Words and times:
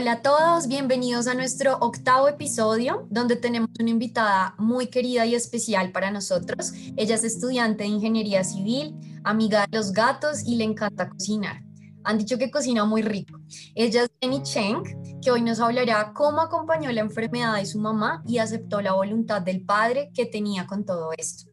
Hola 0.00 0.12
a 0.12 0.22
todos, 0.22 0.68
bienvenidos 0.68 1.26
a 1.26 1.34
nuestro 1.34 1.76
octavo 1.80 2.28
episodio, 2.28 3.08
donde 3.10 3.34
tenemos 3.34 3.70
una 3.80 3.90
invitada 3.90 4.54
muy 4.56 4.86
querida 4.86 5.26
y 5.26 5.34
especial 5.34 5.90
para 5.90 6.12
nosotros. 6.12 6.72
Ella 6.96 7.16
es 7.16 7.24
estudiante 7.24 7.82
de 7.82 7.90
ingeniería 7.90 8.44
civil, 8.44 8.94
amiga 9.24 9.66
de 9.66 9.76
los 9.76 9.92
gatos 9.92 10.44
y 10.46 10.54
le 10.54 10.62
encanta 10.62 11.08
cocinar. 11.10 11.64
Han 12.04 12.16
dicho 12.16 12.38
que 12.38 12.48
cocina 12.48 12.84
muy 12.84 13.02
rico. 13.02 13.40
Ella 13.74 14.04
es 14.04 14.10
Jenny 14.22 14.40
Cheng, 14.44 14.84
que 15.20 15.32
hoy 15.32 15.42
nos 15.42 15.58
hablará 15.58 16.12
cómo 16.14 16.42
acompañó 16.42 16.92
la 16.92 17.00
enfermedad 17.00 17.56
de 17.56 17.66
su 17.66 17.80
mamá 17.80 18.22
y 18.24 18.38
aceptó 18.38 18.80
la 18.80 18.92
voluntad 18.92 19.42
del 19.42 19.64
padre 19.64 20.12
que 20.14 20.26
tenía 20.26 20.68
con 20.68 20.84
todo 20.84 21.10
esto. 21.18 21.47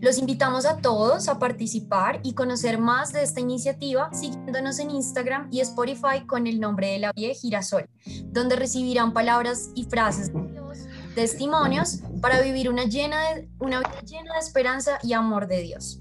Los 0.00 0.18
invitamos 0.18 0.64
a 0.64 0.78
todos 0.78 1.28
a 1.28 1.38
participar 1.38 2.20
y 2.22 2.34
conocer 2.34 2.78
más 2.78 3.12
de 3.12 3.22
esta 3.22 3.40
iniciativa 3.40 4.10
siguiéndonos 4.12 4.78
en 4.78 4.90
Instagram 4.90 5.48
y 5.50 5.60
Spotify 5.60 6.26
con 6.26 6.46
el 6.46 6.60
nombre 6.60 6.92
de 6.92 6.98
la 6.98 7.12
Vie 7.12 7.34
Girasol, 7.34 7.88
donde 8.26 8.56
recibirán 8.56 9.12
palabras 9.12 9.70
y 9.74 9.84
frases 9.84 10.32
de 10.32 10.40
Dios, 10.40 10.78
testimonios 11.14 12.00
para 12.22 12.40
vivir 12.40 12.70
una, 12.70 12.84
llena 12.84 13.34
de, 13.34 13.48
una 13.58 13.80
vida 13.80 14.00
llena 14.06 14.34
de 14.34 14.40
esperanza 14.40 14.98
y 15.02 15.12
amor 15.12 15.46
de 15.46 15.60
Dios. 15.60 16.00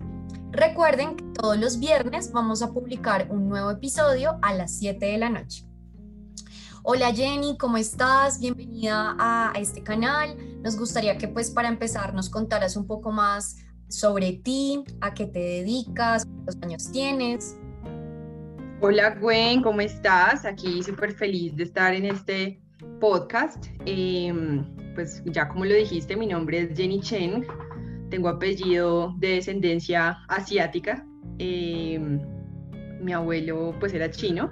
Recuerden 0.51 1.15
que 1.15 1.25
todos 1.33 1.57
los 1.57 1.79
viernes 1.79 2.31
vamos 2.31 2.61
a 2.61 2.71
publicar 2.71 3.27
un 3.29 3.49
nuevo 3.49 3.69
episodio 3.69 4.39
a 4.41 4.53
las 4.53 4.77
7 4.77 5.05
de 5.05 5.17
la 5.17 5.29
noche. 5.29 5.68
Hola 6.83 7.13
Jenny, 7.13 7.57
¿cómo 7.57 7.75
estás? 7.75 8.39
Bienvenida 8.39 9.15
a, 9.19 9.51
este 9.57 9.83
canal. 9.83 10.37
Nos 10.63 10.77
gustaría 10.77 11.17
que 11.17 11.27
pues 11.27 11.51
para 11.51 11.67
empezar 11.67 12.13
nos 12.13 12.29
contaras 12.29 12.77
un 12.77 12.87
poco 12.87 13.11
más 13.11 13.57
sobre 13.89 14.31
ti, 14.31 14.85
a 15.01 15.13
qué 15.13 15.25
te 15.25 15.39
dedicas, 15.39 16.25
cuántos 16.25 16.57
años 16.61 16.89
tienes. 16.89 17.57
Hola 18.79 19.15
Gwen, 19.15 19.61
¿cómo 19.61 19.81
estás? 19.81 20.45
Aquí 20.45 20.81
súper 20.81 21.11
feliz 21.11 21.53
de 21.57 21.63
estar 21.63 21.93
en 21.93 22.05
este 22.05 22.61
podcast. 23.01 23.65
Em, 23.85 24.65
pues 24.95 25.21
ya 25.25 25.49
como 25.49 25.65
lo 25.65 25.75
dijiste, 25.75 26.15
mi 26.15 26.27
nombre 26.27 26.61
es 26.61 26.77
Jenny 26.77 27.01
Chen, 27.01 27.45
tengo 28.09 28.29
apellido 28.29 29.13
de 29.17 29.35
descendencia 29.35 30.17
asiática. 30.29 31.05
Em, 31.39 32.21
mi 33.01 33.11
abuelo 33.11 33.75
pues 33.81 33.93
era 33.93 34.09
chino 34.09 34.49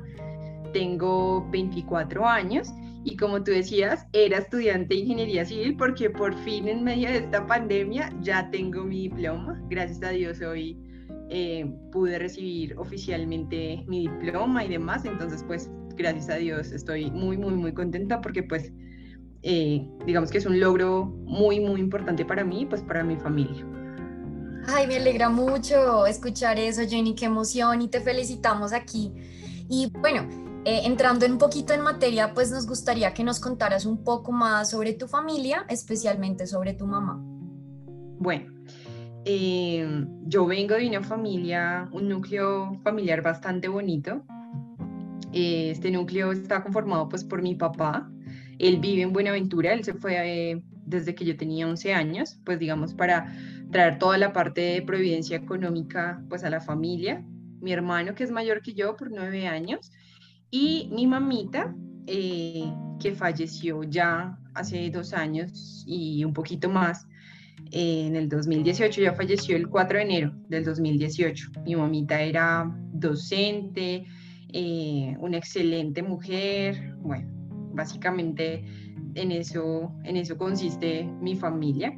tengo 0.74 1.48
24 1.52 2.26
años 2.28 2.70
y 3.04 3.16
como 3.16 3.42
tú 3.42 3.52
decías, 3.52 4.06
era 4.12 4.40
estudiante 4.40 4.94
de 4.94 5.02
ingeniería 5.02 5.46
civil 5.46 5.78
porque 5.78 6.10
por 6.10 6.38
fin 6.44 6.68
en 6.68 6.84
medio 6.84 7.08
de 7.08 7.20
esta 7.20 7.48
pandemia 7.48 8.14
ya 8.22 8.50
tengo 8.52 8.84
mi 8.84 9.04
diploma. 9.04 9.62
Gracias 9.70 10.04
a 10.04 10.10
Dios 10.10 10.42
hoy 10.42 10.78
eh, 11.30 11.74
pude 11.92 12.20
recibir 12.20 12.78
oficialmente 12.78 13.86
mi 13.88 14.08
diploma 14.08 14.66
y 14.66 14.70
demás. 14.70 15.06
Entonces, 15.06 15.44
pues, 15.48 15.70
gracias 15.96 16.30
a 16.30 16.36
Dios 16.36 16.72
estoy 16.72 17.10
muy, 17.10 17.38
muy, 17.38 17.54
muy 17.54 17.74
contenta 17.74 18.20
porque 18.20 18.44
pues, 18.44 18.74
eh, 19.44 19.88
digamos 20.06 20.30
que 20.30 20.40
es 20.40 20.46
un 20.46 20.60
logro 20.60 21.06
muy, 21.06 21.60
muy 21.60 21.80
importante 21.80 22.26
para 22.26 22.44
mí, 22.44 22.66
pues 22.66 22.82
para 22.82 23.04
mi 23.04 23.16
familia. 23.16 23.66
Ay, 24.68 24.86
me 24.86 24.98
alegra 24.98 25.30
mucho 25.30 26.06
escuchar 26.06 26.60
eso, 26.60 26.82
Jenny, 26.86 27.16
qué 27.16 27.26
emoción 27.26 27.82
y 27.82 27.88
te 27.88 28.02
felicitamos 28.02 28.74
aquí. 28.74 29.14
Y 29.70 29.90
bueno, 30.02 30.28
eh, 30.70 30.82
entrando 30.84 31.26
un 31.26 31.38
poquito 31.38 31.72
en 31.72 31.80
materia, 31.80 32.34
pues 32.34 32.52
nos 32.52 32.68
gustaría 32.68 33.14
que 33.14 33.24
nos 33.24 33.40
contaras 33.40 33.86
un 33.86 34.04
poco 34.04 34.34
más 34.34 34.72
sobre 34.72 34.92
tu 34.92 35.08
familia, 35.08 35.66
especialmente 35.70 36.46
sobre 36.46 36.74
tu 36.74 36.86
mamá. 36.86 37.18
Bueno, 38.20 38.52
eh, 39.24 40.06
yo 40.26 40.46
vengo 40.46 40.76
de 40.76 40.90
una 40.90 41.02
familia, 41.02 41.88
un 41.94 42.10
núcleo 42.10 42.82
familiar 42.84 43.22
bastante 43.22 43.70
bonito. 43.70 44.26
Eh, 45.32 45.72
este 45.72 45.90
núcleo 45.90 46.34
está 46.34 46.62
conformado 46.62 47.08
pues 47.08 47.24
por 47.24 47.42
mi 47.42 47.56
papá. 47.56 48.12
Él 48.60 48.82
vive 48.82 49.04
en 49.04 49.14
Buenaventura, 49.14 49.72
él 49.72 49.86
se 49.86 49.94
fue 49.94 50.62
desde 50.86 51.16
que 51.16 51.24
yo 51.24 51.38
tenía 51.38 51.66
11 51.66 51.94
años, 51.94 52.42
pues 52.44 52.60
digamos 52.60 52.94
para 52.94 53.34
traer 53.72 54.00
toda 54.00 54.18
la 54.18 54.34
parte 54.34 54.60
de 54.60 54.82
providencia 54.82 55.38
económica 55.38 56.22
pues 56.28 56.44
a 56.44 56.50
la 56.50 56.60
familia. 56.60 57.24
Mi 57.62 57.72
hermano, 57.72 58.16
que 58.16 58.26
es 58.26 58.32
mayor 58.32 58.62
que 58.62 58.74
yo 58.74 58.98
por 58.98 59.12
nueve 59.12 59.48
años, 59.48 59.92
y 60.52 60.90
mi 60.92 61.08
mamita, 61.08 61.76
eh, 62.06 62.72
que 63.00 63.14
falleció 63.14 63.84
ya 63.84 64.38
hace 64.54 64.90
dos 64.90 65.14
años 65.14 65.84
y 65.86 66.24
un 66.24 66.34
poquito 66.34 66.70
más, 66.70 67.08
en 67.72 68.16
el 68.16 68.30
2018, 68.30 69.02
ya 69.02 69.14
falleció 69.14 69.58
el 69.58 69.68
4 69.68 69.98
de 69.98 70.04
enero 70.04 70.34
del 70.48 70.64
2018. 70.64 71.52
Mi 71.66 71.76
mamita 71.76 72.22
era 72.22 72.72
docente, 72.94 74.06
eh, 74.54 75.16
una 75.20 75.38
excelente 75.38 76.02
mujer, 76.02 76.96
bueno, 77.02 77.28
básicamente 77.74 78.64
en 79.16 79.32
eso, 79.32 79.94
en 80.04 80.18
eso 80.18 80.38
consiste 80.38 81.04
mi 81.22 81.36
familia. 81.36 81.94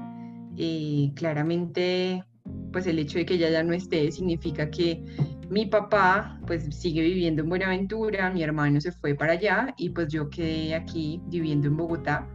Eh, 0.57 1.11
claramente, 1.15 2.23
pues 2.71 2.87
el 2.87 2.99
hecho 2.99 3.19
de 3.19 3.25
que 3.25 3.35
ella 3.35 3.49
ya 3.49 3.63
no 3.63 3.73
esté 3.73 4.11
significa 4.11 4.69
que 4.69 5.03
mi 5.49 5.65
papá 5.65 6.39
pues 6.45 6.63
sigue 6.75 7.01
viviendo 7.01 7.41
en 7.41 7.49
Buenaventura, 7.49 8.29
mi 8.29 8.43
hermano 8.43 8.79
se 8.79 8.91
fue 8.91 9.15
para 9.15 9.33
allá 9.33 9.73
y 9.77 9.89
pues 9.89 10.07
yo 10.09 10.29
quedé 10.29 10.75
aquí 10.75 11.21
viviendo 11.25 11.67
en 11.67 11.75
Bogotá 11.75 12.27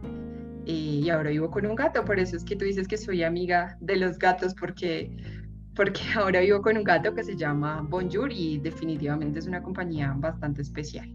eh, 0.65 0.99
y 1.03 1.09
ahora 1.09 1.29
vivo 1.29 1.49
con 1.49 1.65
un 1.65 1.75
gato, 1.75 2.03
por 2.03 2.19
eso 2.19 2.35
es 2.35 2.43
que 2.43 2.55
tú 2.55 2.65
dices 2.65 2.87
que 2.87 2.97
soy 2.97 3.23
amiga 3.23 3.77
de 3.79 3.95
los 3.95 4.19
gatos 4.19 4.53
porque, 4.53 5.15
porque 5.75 6.01
ahora 6.15 6.41
vivo 6.41 6.61
con 6.61 6.77
un 6.77 6.83
gato 6.83 7.13
que 7.13 7.23
se 7.23 7.37
llama 7.37 7.85
Bonjour 7.89 8.31
y 8.31 8.57
definitivamente 8.57 9.39
es 9.39 9.47
una 9.47 9.63
compañía 9.63 10.13
bastante 10.17 10.61
especial. 10.61 11.09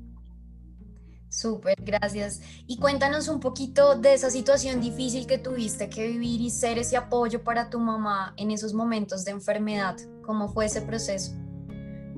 Súper, 1.29 1.77
gracias. 1.85 2.41
Y 2.67 2.79
cuéntanos 2.79 3.29
un 3.29 3.39
poquito 3.39 3.95
de 3.95 4.15
esa 4.15 4.31
situación 4.31 4.81
difícil 4.81 5.29
que 5.29 5.39
tuviste 5.39 5.89
que 5.89 6.09
vivir 6.09 6.41
y 6.41 6.51
ser 6.51 6.77
ese 6.79 6.97
apoyo 6.97 7.45
para 7.45 7.71
tu 7.71 7.79
mamá 7.79 8.35
en 8.37 8.51
esos 8.51 8.75
momentos 8.75 9.25
de 9.25 9.31
enfermedad. 9.31 9.97
¿Cómo 10.23 10.49
fue 10.49 10.67
ese 10.67 10.83
proceso? 10.83 11.33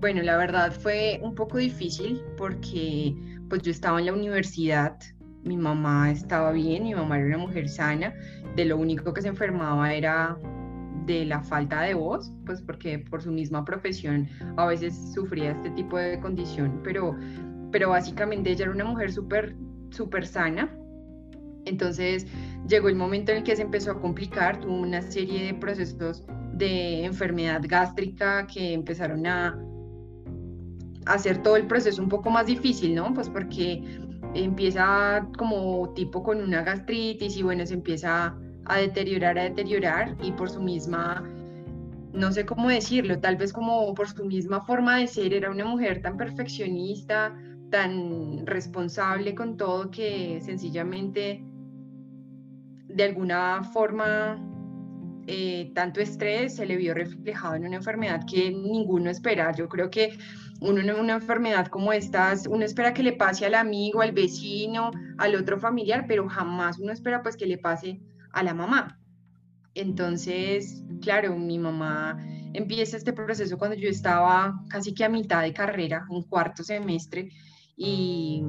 Bueno, 0.02 0.20
la 0.22 0.36
verdad 0.36 0.72
fue 0.72 1.20
un 1.22 1.32
poco 1.32 1.58
difícil 1.58 2.20
porque 2.36 3.14
pues 3.48 3.62
yo 3.62 3.70
estaba 3.70 4.00
en 4.00 4.06
la 4.06 4.12
universidad, 4.12 4.98
mi 5.44 5.56
mamá 5.56 6.10
estaba 6.10 6.50
bien, 6.50 6.82
mi 6.82 6.92
mamá 6.92 7.20
era 7.20 7.28
una 7.28 7.38
mujer 7.38 7.68
sana, 7.68 8.12
de 8.56 8.64
lo 8.64 8.78
único 8.78 9.14
que 9.14 9.22
se 9.22 9.28
enfermaba 9.28 9.94
era 9.94 10.36
de 11.06 11.24
la 11.24 11.40
falta 11.44 11.82
de 11.82 11.94
voz, 11.94 12.32
pues 12.44 12.60
porque 12.60 12.98
por 12.98 13.22
su 13.22 13.30
misma 13.30 13.64
profesión 13.64 14.28
a 14.56 14.66
veces 14.66 15.12
sufría 15.14 15.52
este 15.52 15.70
tipo 15.70 15.96
de 15.96 16.18
condición, 16.18 16.80
pero, 16.82 17.16
pero 17.70 17.90
básicamente 17.90 18.50
ella 18.50 18.64
era 18.64 18.74
una 18.74 18.86
mujer 18.86 19.12
súper, 19.12 19.54
súper 19.90 20.26
sana. 20.26 20.68
Entonces 21.64 22.26
llegó 22.66 22.88
el 22.88 22.96
momento 22.96 23.30
en 23.30 23.38
el 23.38 23.44
que 23.44 23.54
se 23.54 23.62
empezó 23.62 23.92
a 23.92 24.00
complicar, 24.00 24.58
tuvo 24.58 24.80
una 24.80 25.00
serie 25.00 25.44
de 25.44 25.54
procesos 25.54 26.24
de 26.54 27.04
enfermedad 27.04 27.62
gástrica 27.64 28.48
que 28.48 28.72
empezaron 28.72 29.24
a, 29.28 29.56
hacer 31.06 31.42
todo 31.42 31.56
el 31.56 31.66
proceso 31.66 32.02
un 32.02 32.08
poco 32.08 32.30
más 32.30 32.46
difícil, 32.46 32.94
¿no? 32.94 33.12
Pues 33.14 33.28
porque 33.28 33.82
empieza 34.34 35.26
como 35.36 35.92
tipo 35.94 36.22
con 36.22 36.40
una 36.40 36.62
gastritis 36.62 37.36
y 37.36 37.42
bueno, 37.42 37.66
se 37.66 37.74
empieza 37.74 38.36
a 38.64 38.76
deteriorar, 38.76 39.38
a 39.38 39.44
deteriorar 39.44 40.16
y 40.22 40.32
por 40.32 40.48
su 40.48 40.62
misma, 40.62 41.22
no 42.12 42.32
sé 42.32 42.46
cómo 42.46 42.68
decirlo, 42.68 43.18
tal 43.18 43.36
vez 43.36 43.52
como 43.52 43.92
por 43.94 44.08
su 44.08 44.24
misma 44.24 44.60
forma 44.62 44.98
de 44.98 45.06
ser, 45.06 45.34
era 45.34 45.50
una 45.50 45.64
mujer 45.64 46.00
tan 46.00 46.16
perfeccionista, 46.16 47.34
tan 47.70 48.46
responsable 48.46 49.34
con 49.34 49.56
todo 49.56 49.90
que 49.90 50.40
sencillamente 50.42 51.42
de 52.88 53.04
alguna 53.04 53.62
forma 53.64 54.38
eh, 55.26 55.70
tanto 55.74 56.00
estrés 56.00 56.56
se 56.56 56.66
le 56.66 56.76
vio 56.76 56.94
reflejado 56.94 57.54
en 57.54 57.66
una 57.66 57.76
enfermedad 57.76 58.24
que 58.30 58.50
ninguno 58.50 59.10
espera. 59.10 59.52
Yo 59.52 59.68
creo 59.68 59.90
que 59.90 60.18
uno 60.62 60.80
en 60.80 60.90
una 60.94 61.14
enfermedad 61.14 61.66
como 61.66 61.92
estas, 61.92 62.46
uno 62.46 62.64
espera 62.64 62.94
que 62.94 63.02
le 63.02 63.12
pase 63.12 63.44
al 63.44 63.54
amigo, 63.54 64.00
al 64.00 64.12
vecino, 64.12 64.92
al 65.18 65.34
otro 65.34 65.58
familiar, 65.58 66.04
pero 66.06 66.28
jamás 66.28 66.78
uno 66.78 66.92
espera 66.92 67.22
pues 67.22 67.36
que 67.36 67.46
le 67.46 67.58
pase 67.58 68.00
a 68.32 68.42
la 68.42 68.54
mamá. 68.54 68.98
Entonces, 69.74 70.84
claro, 71.00 71.36
mi 71.36 71.58
mamá 71.58 72.16
empieza 72.52 72.96
este 72.96 73.12
proceso 73.12 73.58
cuando 73.58 73.76
yo 73.76 73.88
estaba 73.88 74.62
casi 74.68 74.94
que 74.94 75.04
a 75.04 75.08
mitad 75.08 75.42
de 75.42 75.52
carrera, 75.52 76.06
un 76.10 76.22
cuarto 76.22 76.62
semestre, 76.62 77.30
y, 77.76 78.44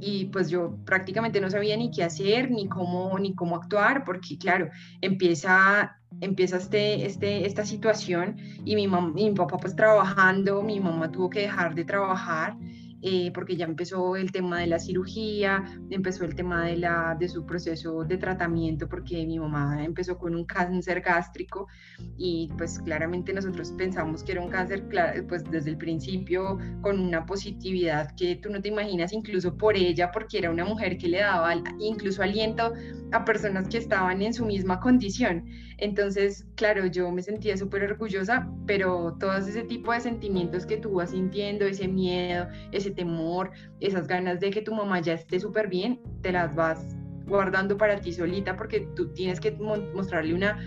y 0.00 0.26
pues 0.26 0.50
yo 0.50 0.76
prácticamente 0.84 1.40
no 1.40 1.48
sabía 1.48 1.76
ni 1.76 1.90
qué 1.90 2.04
hacer, 2.04 2.50
ni 2.50 2.68
cómo, 2.68 3.18
ni 3.18 3.34
cómo 3.34 3.56
actuar, 3.56 4.04
porque 4.04 4.36
claro, 4.36 4.68
empieza 5.00 5.96
empieza 6.20 6.56
este, 6.56 7.06
este, 7.06 7.46
esta 7.46 7.64
situación 7.64 8.36
y 8.64 8.74
mi, 8.76 8.88
mi 8.88 9.30
papá 9.32 9.58
pues 9.58 9.74
trabajando, 9.74 10.62
mi 10.62 10.80
mamá 10.80 11.10
tuvo 11.10 11.30
que 11.30 11.40
dejar 11.40 11.74
de 11.74 11.84
trabajar 11.84 12.56
eh, 13.02 13.30
porque 13.32 13.56
ya 13.56 13.64
empezó 13.64 14.16
el 14.16 14.32
tema 14.32 14.60
de 14.60 14.66
la 14.66 14.78
cirugía, 14.78 15.64
empezó 15.90 16.24
el 16.24 16.34
tema 16.34 16.66
de, 16.66 16.76
la, 16.76 17.16
de 17.18 17.28
su 17.28 17.46
proceso 17.46 18.04
de 18.04 18.18
tratamiento, 18.18 18.88
porque 18.88 19.24
mi 19.26 19.38
mamá 19.38 19.84
empezó 19.84 20.18
con 20.18 20.34
un 20.34 20.44
cáncer 20.44 21.00
gástrico 21.00 21.68
y 22.16 22.50
pues 22.58 22.80
claramente 22.80 23.32
nosotros 23.32 23.72
pensamos 23.72 24.22
que 24.22 24.32
era 24.32 24.40
un 24.40 24.50
cáncer, 24.50 24.84
pues 25.28 25.44
desde 25.50 25.70
el 25.70 25.78
principio 25.78 26.58
con 26.80 26.98
una 26.98 27.24
positividad 27.24 28.14
que 28.16 28.36
tú 28.36 28.50
no 28.50 28.60
te 28.60 28.68
imaginas, 28.68 29.12
incluso 29.12 29.56
por 29.56 29.76
ella, 29.76 30.10
porque 30.10 30.38
era 30.38 30.50
una 30.50 30.64
mujer 30.64 30.98
que 30.98 31.08
le 31.08 31.18
daba 31.18 31.54
incluso 31.78 32.22
aliento 32.22 32.72
a 33.12 33.24
personas 33.24 33.68
que 33.68 33.78
estaban 33.78 34.22
en 34.22 34.34
su 34.34 34.44
misma 34.44 34.80
condición. 34.80 35.44
Entonces, 35.78 36.44
claro, 36.56 36.86
yo 36.86 37.10
me 37.12 37.22
sentía 37.22 37.56
súper 37.56 37.84
orgullosa, 37.84 38.50
pero 38.66 39.16
todo 39.18 39.36
ese 39.36 39.62
tipo 39.62 39.92
de 39.92 40.00
sentimientos 40.00 40.66
que 40.66 40.76
tú 40.76 40.94
vas 40.94 41.10
sintiendo, 41.10 41.64
ese 41.66 41.86
miedo, 41.86 42.48
ese 42.72 42.87
temor, 42.90 43.50
esas 43.80 44.06
ganas 44.06 44.40
de 44.40 44.50
que 44.50 44.62
tu 44.62 44.74
mamá 44.74 45.00
ya 45.00 45.14
esté 45.14 45.40
súper 45.40 45.68
bien, 45.68 46.00
te 46.22 46.32
las 46.32 46.54
vas 46.54 46.96
guardando 47.26 47.76
para 47.76 48.00
ti 48.00 48.12
solita 48.12 48.56
porque 48.56 48.88
tú 48.96 49.12
tienes 49.12 49.40
que 49.40 49.52
mostrarle 49.52 50.34
una, 50.34 50.58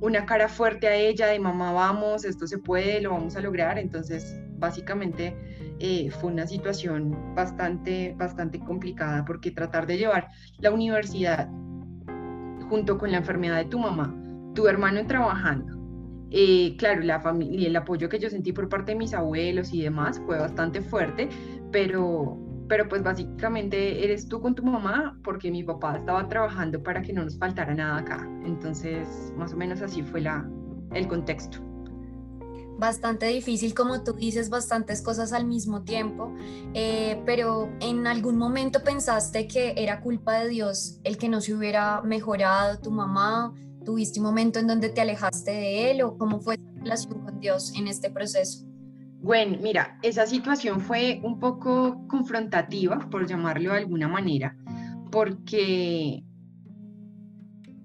una 0.00 0.26
cara 0.26 0.48
fuerte 0.48 0.86
a 0.86 0.94
ella 0.94 1.26
de 1.26 1.38
mamá, 1.38 1.72
vamos, 1.72 2.24
esto 2.24 2.46
se 2.46 2.58
puede, 2.58 3.00
lo 3.00 3.10
vamos 3.10 3.36
a 3.36 3.40
lograr. 3.40 3.78
Entonces, 3.78 4.38
básicamente 4.58 5.36
eh, 5.78 6.10
fue 6.10 6.30
una 6.30 6.46
situación 6.46 7.34
bastante, 7.34 8.14
bastante 8.18 8.60
complicada 8.60 9.24
porque 9.24 9.50
tratar 9.50 9.86
de 9.86 9.98
llevar 9.98 10.28
la 10.58 10.70
universidad 10.70 11.48
junto 12.68 12.98
con 12.98 13.10
la 13.10 13.18
enfermedad 13.18 13.56
de 13.56 13.64
tu 13.64 13.78
mamá 13.78 14.14
tu 14.54 14.66
hermano 14.66 15.06
trabajando. 15.06 15.78
Eh, 16.30 16.76
claro, 16.76 17.02
la 17.02 17.20
familia, 17.20 17.68
el 17.68 17.76
apoyo 17.76 18.08
que 18.08 18.18
yo 18.18 18.30
sentí 18.30 18.52
por 18.52 18.68
parte 18.68 18.92
de 18.92 18.98
mis 18.98 19.14
abuelos 19.14 19.72
y 19.72 19.82
demás 19.82 20.20
fue 20.26 20.38
bastante 20.38 20.80
fuerte, 20.80 21.28
pero, 21.70 22.38
pero 22.68 22.88
pues 22.88 23.02
básicamente 23.02 24.04
eres 24.04 24.28
tú 24.28 24.40
con 24.40 24.54
tu 24.54 24.62
mamá 24.64 25.18
porque 25.22 25.50
mi 25.50 25.62
papá 25.62 25.96
estaba 25.96 26.26
trabajando 26.28 26.82
para 26.82 27.02
que 27.02 27.12
no 27.12 27.24
nos 27.24 27.38
faltara 27.38 27.74
nada 27.74 27.98
acá. 27.98 28.28
Entonces, 28.44 29.32
más 29.36 29.52
o 29.52 29.56
menos 29.56 29.82
así 29.82 30.02
fue 30.02 30.20
la, 30.20 30.48
el 30.92 31.08
contexto. 31.08 31.58
Bastante 32.78 33.26
difícil, 33.26 33.74
como 33.74 34.02
tú 34.02 34.14
dices, 34.14 34.48
bastantes 34.48 35.02
cosas 35.02 35.34
al 35.34 35.44
mismo 35.44 35.82
tiempo, 35.82 36.34
eh, 36.72 37.22
pero 37.26 37.70
en 37.80 38.06
algún 38.06 38.38
momento 38.38 38.82
pensaste 38.82 39.46
que 39.46 39.74
era 39.76 40.00
culpa 40.00 40.40
de 40.40 40.48
Dios 40.48 40.98
el 41.04 41.18
que 41.18 41.28
no 41.28 41.42
se 41.42 41.52
hubiera 41.54 42.00
mejorado 42.00 42.78
tu 42.78 42.90
mamá, 42.90 43.52
¿Tuviste 43.84 44.20
un 44.20 44.26
momento 44.26 44.58
en 44.58 44.66
donde 44.66 44.90
te 44.90 45.00
alejaste 45.00 45.50
de 45.50 45.90
él 45.90 46.02
o 46.02 46.18
cómo 46.18 46.40
fue 46.40 46.58
tu 46.58 46.76
relación 46.76 47.24
con 47.24 47.40
Dios 47.40 47.72
en 47.76 47.88
este 47.88 48.10
proceso? 48.10 48.69
Bueno, 49.22 49.58
mira, 49.60 49.98
esa 50.02 50.26
situación 50.26 50.80
fue 50.80 51.20
un 51.22 51.38
poco 51.38 52.06
confrontativa, 52.08 52.98
por 53.10 53.26
llamarlo 53.26 53.72
de 53.72 53.78
alguna 53.78 54.08
manera, 54.08 54.56
porque 55.12 56.24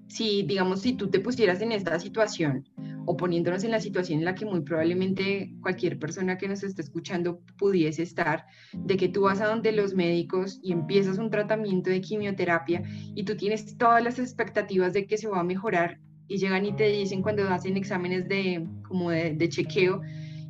si, 0.08 0.44
digamos, 0.44 0.80
si 0.80 0.94
tú 0.94 1.10
te 1.10 1.20
pusieras 1.20 1.60
en 1.60 1.72
esta 1.72 1.98
situación, 2.00 2.64
o 3.04 3.16
poniéndonos 3.16 3.64
en 3.64 3.70
la 3.70 3.80
situación 3.80 4.20
en 4.20 4.24
la 4.24 4.34
que 4.34 4.46
muy 4.46 4.62
probablemente 4.62 5.54
cualquier 5.60 5.98
persona 5.98 6.38
que 6.38 6.48
nos 6.48 6.62
esté 6.62 6.80
escuchando 6.80 7.40
pudiese 7.58 8.02
estar, 8.02 8.46
de 8.72 8.96
que 8.96 9.08
tú 9.08 9.22
vas 9.22 9.42
a 9.42 9.46
donde 9.46 9.72
los 9.72 9.94
médicos 9.94 10.58
y 10.62 10.72
empiezas 10.72 11.18
un 11.18 11.30
tratamiento 11.30 11.90
de 11.90 12.00
quimioterapia 12.00 12.82
y 13.14 13.24
tú 13.24 13.36
tienes 13.36 13.76
todas 13.76 14.02
las 14.02 14.18
expectativas 14.18 14.94
de 14.94 15.06
que 15.06 15.18
se 15.18 15.28
va 15.28 15.40
a 15.40 15.44
mejorar 15.44 16.00
y 16.28 16.38
llegan 16.38 16.64
y 16.64 16.74
te 16.74 16.88
dicen 16.88 17.22
cuando 17.22 17.46
hacen 17.48 17.76
exámenes 17.76 18.26
de, 18.26 18.66
como 18.88 19.10
de, 19.10 19.34
de 19.34 19.48
chequeo 19.48 20.00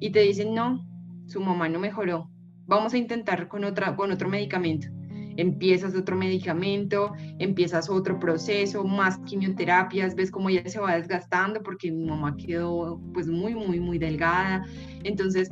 y 0.01 0.11
te 0.11 0.21
dicen, 0.21 0.55
no, 0.55 0.87
su 1.27 1.41
mamá 1.41 1.69
no 1.69 1.79
mejoró, 1.79 2.31
vamos 2.67 2.95
a 2.95 2.99
intentar 2.99 3.49
con, 3.49 3.65
otra, 3.65 3.97
con 3.97 4.13
otro 4.13 4.29
medicamento 4.29 4.89
empiezas 5.37 5.95
otro 5.95 6.17
medicamento, 6.17 7.13
empiezas 7.39 7.89
otro 7.89 8.19
proceso, 8.19 8.85
más 8.85 9.19
quimioterapias, 9.19 10.15
ves 10.15 10.31
cómo 10.31 10.49
ella 10.49 10.69
se 10.69 10.81
va 10.81 10.97
desgastando 10.97 11.63
porque 11.63 11.91
mi 11.91 12.05
mamá 12.05 12.37
quedó 12.37 13.01
pues 13.13 13.29
muy, 13.29 13.55
muy, 13.55 13.81
muy 13.81 13.99
delgada. 13.99 14.65
Entonces, 15.05 15.51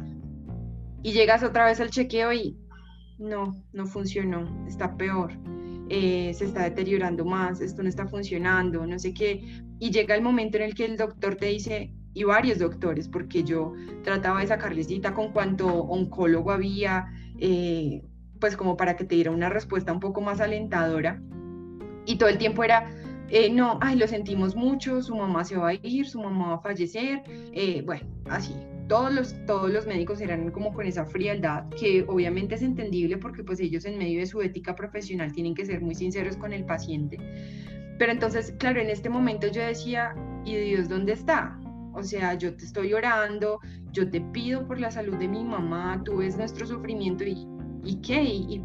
y 1.02 1.12
llegas 1.12 1.42
otra 1.42 1.66
vez 1.66 1.80
al 1.80 1.90
chequeo 1.90 2.32
y 2.32 2.56
no, 3.18 3.54
no 3.72 3.86
funcionó, 3.86 4.66
está 4.66 4.96
peor. 4.96 5.32
Eh, 5.90 6.32
se 6.32 6.46
está 6.46 6.62
deteriorando 6.62 7.26
más, 7.26 7.60
esto 7.60 7.82
no 7.82 7.90
está 7.90 8.06
funcionando, 8.06 8.86
no 8.86 8.98
sé 8.98 9.12
qué. 9.12 9.62
Y 9.78 9.90
llega 9.90 10.14
el 10.14 10.22
momento 10.22 10.56
en 10.56 10.64
el 10.64 10.74
que 10.74 10.86
el 10.86 10.96
doctor 10.96 11.36
te 11.36 11.46
dice, 11.46 11.92
y 12.14 12.24
varios 12.24 12.58
doctores, 12.58 13.08
porque 13.08 13.42
yo 13.42 13.74
trataba 14.02 14.40
de 14.40 14.46
sacarle 14.46 14.84
cita 14.84 15.12
con 15.12 15.32
cuanto 15.32 15.66
oncólogo 15.66 16.52
había, 16.52 17.12
eh, 17.38 18.02
pues 18.40 18.56
como 18.56 18.76
para 18.76 18.96
que 18.96 19.04
te 19.04 19.16
diera 19.16 19.32
una 19.32 19.48
respuesta 19.48 19.92
un 19.92 20.00
poco 20.00 20.20
más 20.20 20.40
alentadora. 20.40 21.20
Y 22.06 22.16
todo 22.16 22.28
el 22.28 22.38
tiempo 22.38 22.62
era, 22.62 22.88
eh, 23.28 23.50
no, 23.50 23.78
ay, 23.82 23.96
lo 23.96 24.06
sentimos 24.06 24.54
mucho, 24.54 25.02
su 25.02 25.16
mamá 25.16 25.44
se 25.44 25.56
va 25.56 25.70
a 25.70 25.74
ir, 25.74 26.06
su 26.06 26.22
mamá 26.22 26.48
va 26.50 26.54
a 26.54 26.60
fallecer, 26.60 27.22
eh, 27.52 27.82
bueno, 27.84 28.06
así. 28.30 28.54
Todos 28.86 29.12
los, 29.12 29.34
todos 29.46 29.70
los 29.70 29.86
médicos 29.86 30.20
eran 30.20 30.50
como 30.50 30.72
con 30.74 30.86
esa 30.86 31.06
frialdad, 31.06 31.68
que 31.70 32.04
obviamente 32.06 32.54
es 32.54 32.62
entendible 32.62 33.16
porque 33.16 33.42
pues 33.42 33.58
ellos 33.58 33.86
en 33.86 33.96
medio 33.96 34.20
de 34.20 34.26
su 34.26 34.42
ética 34.42 34.76
profesional 34.76 35.32
tienen 35.32 35.54
que 35.54 35.64
ser 35.64 35.80
muy 35.80 35.94
sinceros 35.94 36.36
con 36.36 36.52
el 36.52 36.64
paciente. 36.66 37.16
Pero 37.98 38.12
entonces, 38.12 38.52
claro, 38.58 38.80
en 38.80 38.90
este 38.90 39.08
momento 39.08 39.46
yo 39.46 39.62
decía, 39.62 40.14
¿y 40.44 40.56
Dios 40.56 40.90
dónde 40.90 41.14
está? 41.14 41.58
O 41.94 42.02
sea, 42.02 42.34
yo 42.34 42.54
te 42.56 42.64
estoy 42.64 42.92
orando, 42.92 43.60
yo 43.92 44.10
te 44.10 44.20
pido 44.20 44.66
por 44.66 44.78
la 44.78 44.90
salud 44.90 45.16
de 45.16 45.28
mi 45.28 45.44
mamá, 45.44 46.02
tú 46.04 46.18
ves 46.18 46.36
nuestro 46.36 46.66
sufrimiento 46.66 47.24
y 47.24 47.46
¿y 47.84 47.96
qué? 47.96 48.22
¿Y, 48.22 48.62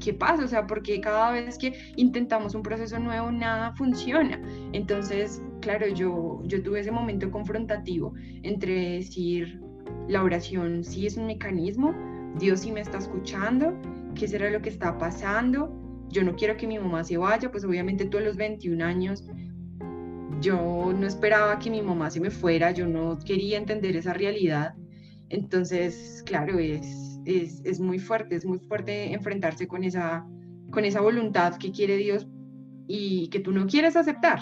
qué 0.00 0.12
pasa? 0.12 0.44
O 0.44 0.48
sea, 0.48 0.66
porque 0.66 1.00
cada 1.00 1.30
vez 1.30 1.56
que 1.58 1.92
intentamos 1.96 2.56
un 2.56 2.62
proceso 2.62 2.98
nuevo, 2.98 3.30
nada 3.30 3.72
funciona. 3.76 4.40
Entonces, 4.72 5.40
claro, 5.60 5.86
yo, 5.86 6.42
yo 6.44 6.60
tuve 6.62 6.80
ese 6.80 6.90
momento 6.90 7.30
confrontativo 7.30 8.12
entre 8.42 8.96
decir, 8.96 9.60
la 10.08 10.24
oración 10.24 10.82
sí 10.82 11.06
es 11.06 11.16
un 11.16 11.26
mecanismo, 11.26 11.94
Dios 12.36 12.60
sí 12.60 12.72
me 12.72 12.80
está 12.80 12.98
escuchando, 12.98 13.78
qué 14.16 14.26
será 14.26 14.50
lo 14.50 14.60
que 14.60 14.70
está 14.70 14.98
pasando, 14.98 15.72
yo 16.08 16.24
no 16.24 16.34
quiero 16.34 16.56
que 16.56 16.66
mi 16.66 16.78
mamá 16.78 17.04
se 17.04 17.16
vaya, 17.16 17.50
pues 17.52 17.64
obviamente 17.64 18.06
tú 18.06 18.18
a 18.18 18.22
los 18.22 18.36
21 18.36 18.84
años, 18.84 19.24
yo 20.42 20.92
no 20.92 21.06
esperaba 21.06 21.58
que 21.58 21.70
mi 21.70 21.80
mamá 21.80 22.10
se 22.10 22.20
me 22.20 22.30
fuera, 22.30 22.72
yo 22.72 22.86
no 22.86 23.18
quería 23.24 23.56
entender 23.56 23.96
esa 23.96 24.12
realidad. 24.12 24.74
Entonces, 25.30 26.22
claro, 26.26 26.58
es, 26.58 27.22
es, 27.24 27.80
muy 27.80 27.98
fuerte, 27.98 28.34
es 28.36 28.44
muy 28.44 28.58
fuerte 28.58 29.12
enfrentarse 29.12 29.66
con 29.66 29.84
esa, 29.84 30.26
con 30.70 30.84
esa 30.84 31.00
voluntad 31.00 31.56
que 31.56 31.70
quiere 31.70 31.96
Dios 31.96 32.26
y 32.88 33.28
que 33.28 33.40
tú 33.40 33.52
no 33.52 33.66
quieres 33.66 33.96
aceptar. 33.96 34.40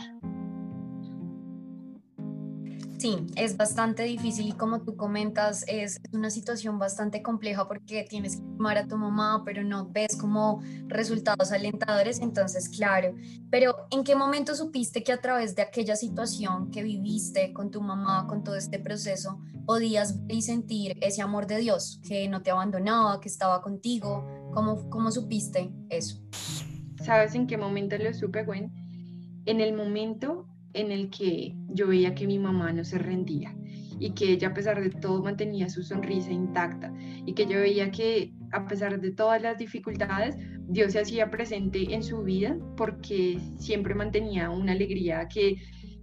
Sí, 3.00 3.16
es 3.34 3.56
bastante 3.56 4.02
difícil 4.02 4.48
y 4.48 4.52
como 4.52 4.82
tú 4.82 4.94
comentas, 4.94 5.64
es 5.66 6.02
una 6.12 6.28
situación 6.28 6.78
bastante 6.78 7.22
compleja 7.22 7.66
porque 7.66 8.04
tienes 8.06 8.36
que 8.36 8.42
llamar 8.42 8.76
a 8.76 8.86
tu 8.86 8.98
mamá, 8.98 9.42
pero 9.42 9.64
no 9.64 9.88
ves 9.88 10.18
como 10.18 10.60
resultados 10.86 11.50
alentadores, 11.50 12.20
entonces 12.20 12.68
claro, 12.68 13.14
pero 13.48 13.74
¿en 13.90 14.04
qué 14.04 14.14
momento 14.14 14.54
supiste 14.54 15.02
que 15.02 15.14
a 15.14 15.20
través 15.22 15.56
de 15.56 15.62
aquella 15.62 15.96
situación 15.96 16.70
que 16.70 16.82
viviste 16.82 17.54
con 17.54 17.70
tu 17.70 17.80
mamá, 17.80 18.26
con 18.26 18.44
todo 18.44 18.56
este 18.56 18.78
proceso, 18.78 19.40
podías 19.64 20.26
ver 20.26 20.36
y 20.36 20.42
sentir 20.42 20.98
ese 21.00 21.22
amor 21.22 21.46
de 21.46 21.56
Dios, 21.56 22.02
que 22.06 22.28
no 22.28 22.42
te 22.42 22.50
abandonaba, 22.50 23.18
que 23.18 23.30
estaba 23.30 23.62
contigo? 23.62 24.26
¿Cómo, 24.52 24.90
cómo 24.90 25.10
supiste 25.10 25.72
eso? 25.88 26.20
¿Sabes 27.02 27.34
en 27.34 27.46
qué 27.46 27.56
momento 27.56 27.96
lo 27.96 28.12
supe, 28.12 28.44
Gwen? 28.44 28.70
En 29.46 29.62
el 29.62 29.72
momento 29.72 30.50
en 30.72 30.92
el 30.92 31.10
que 31.10 31.54
yo 31.68 31.88
veía 31.88 32.14
que 32.14 32.26
mi 32.26 32.38
mamá 32.38 32.72
no 32.72 32.84
se 32.84 32.98
rendía 32.98 33.54
y 33.98 34.12
que 34.12 34.32
ella 34.32 34.48
a 34.48 34.54
pesar 34.54 34.80
de 34.80 34.90
todo 34.90 35.22
mantenía 35.22 35.68
su 35.68 35.82
sonrisa 35.82 36.30
intacta 36.30 36.92
y 37.26 37.34
que 37.34 37.46
yo 37.46 37.60
veía 37.60 37.90
que 37.90 38.32
a 38.52 38.66
pesar 38.66 39.00
de 39.00 39.12
todas 39.12 39.40
las 39.42 39.58
dificultades, 39.58 40.36
Dios 40.68 40.92
se 40.92 41.00
hacía 41.00 41.30
presente 41.30 41.94
en 41.94 42.02
su 42.02 42.22
vida 42.22 42.56
porque 42.76 43.38
siempre 43.58 43.94
mantenía 43.94 44.50
una 44.50 44.72
alegría 44.72 45.28
que 45.28 45.56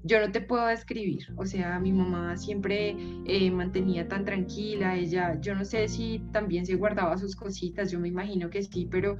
yo 0.03 0.19
no 0.19 0.31
te 0.31 0.41
puedo 0.41 0.65
describir. 0.67 1.27
O 1.35 1.45
sea, 1.45 1.79
mi 1.79 1.91
mamá 1.91 2.37
siempre 2.37 2.95
eh, 3.25 3.51
mantenía 3.51 4.07
tan 4.07 4.23
tranquila, 4.23 4.95
ella, 4.95 5.39
yo 5.41 5.55
no 5.55 5.65
sé 5.65 5.87
si 5.87 6.21
también 6.31 6.65
se 6.65 6.75
guardaba 6.75 7.17
sus 7.17 7.35
cositas, 7.35 7.91
yo 7.91 7.99
me 7.99 8.07
imagino 8.07 8.49
que 8.49 8.63
sí, 8.63 8.87
pero 8.89 9.17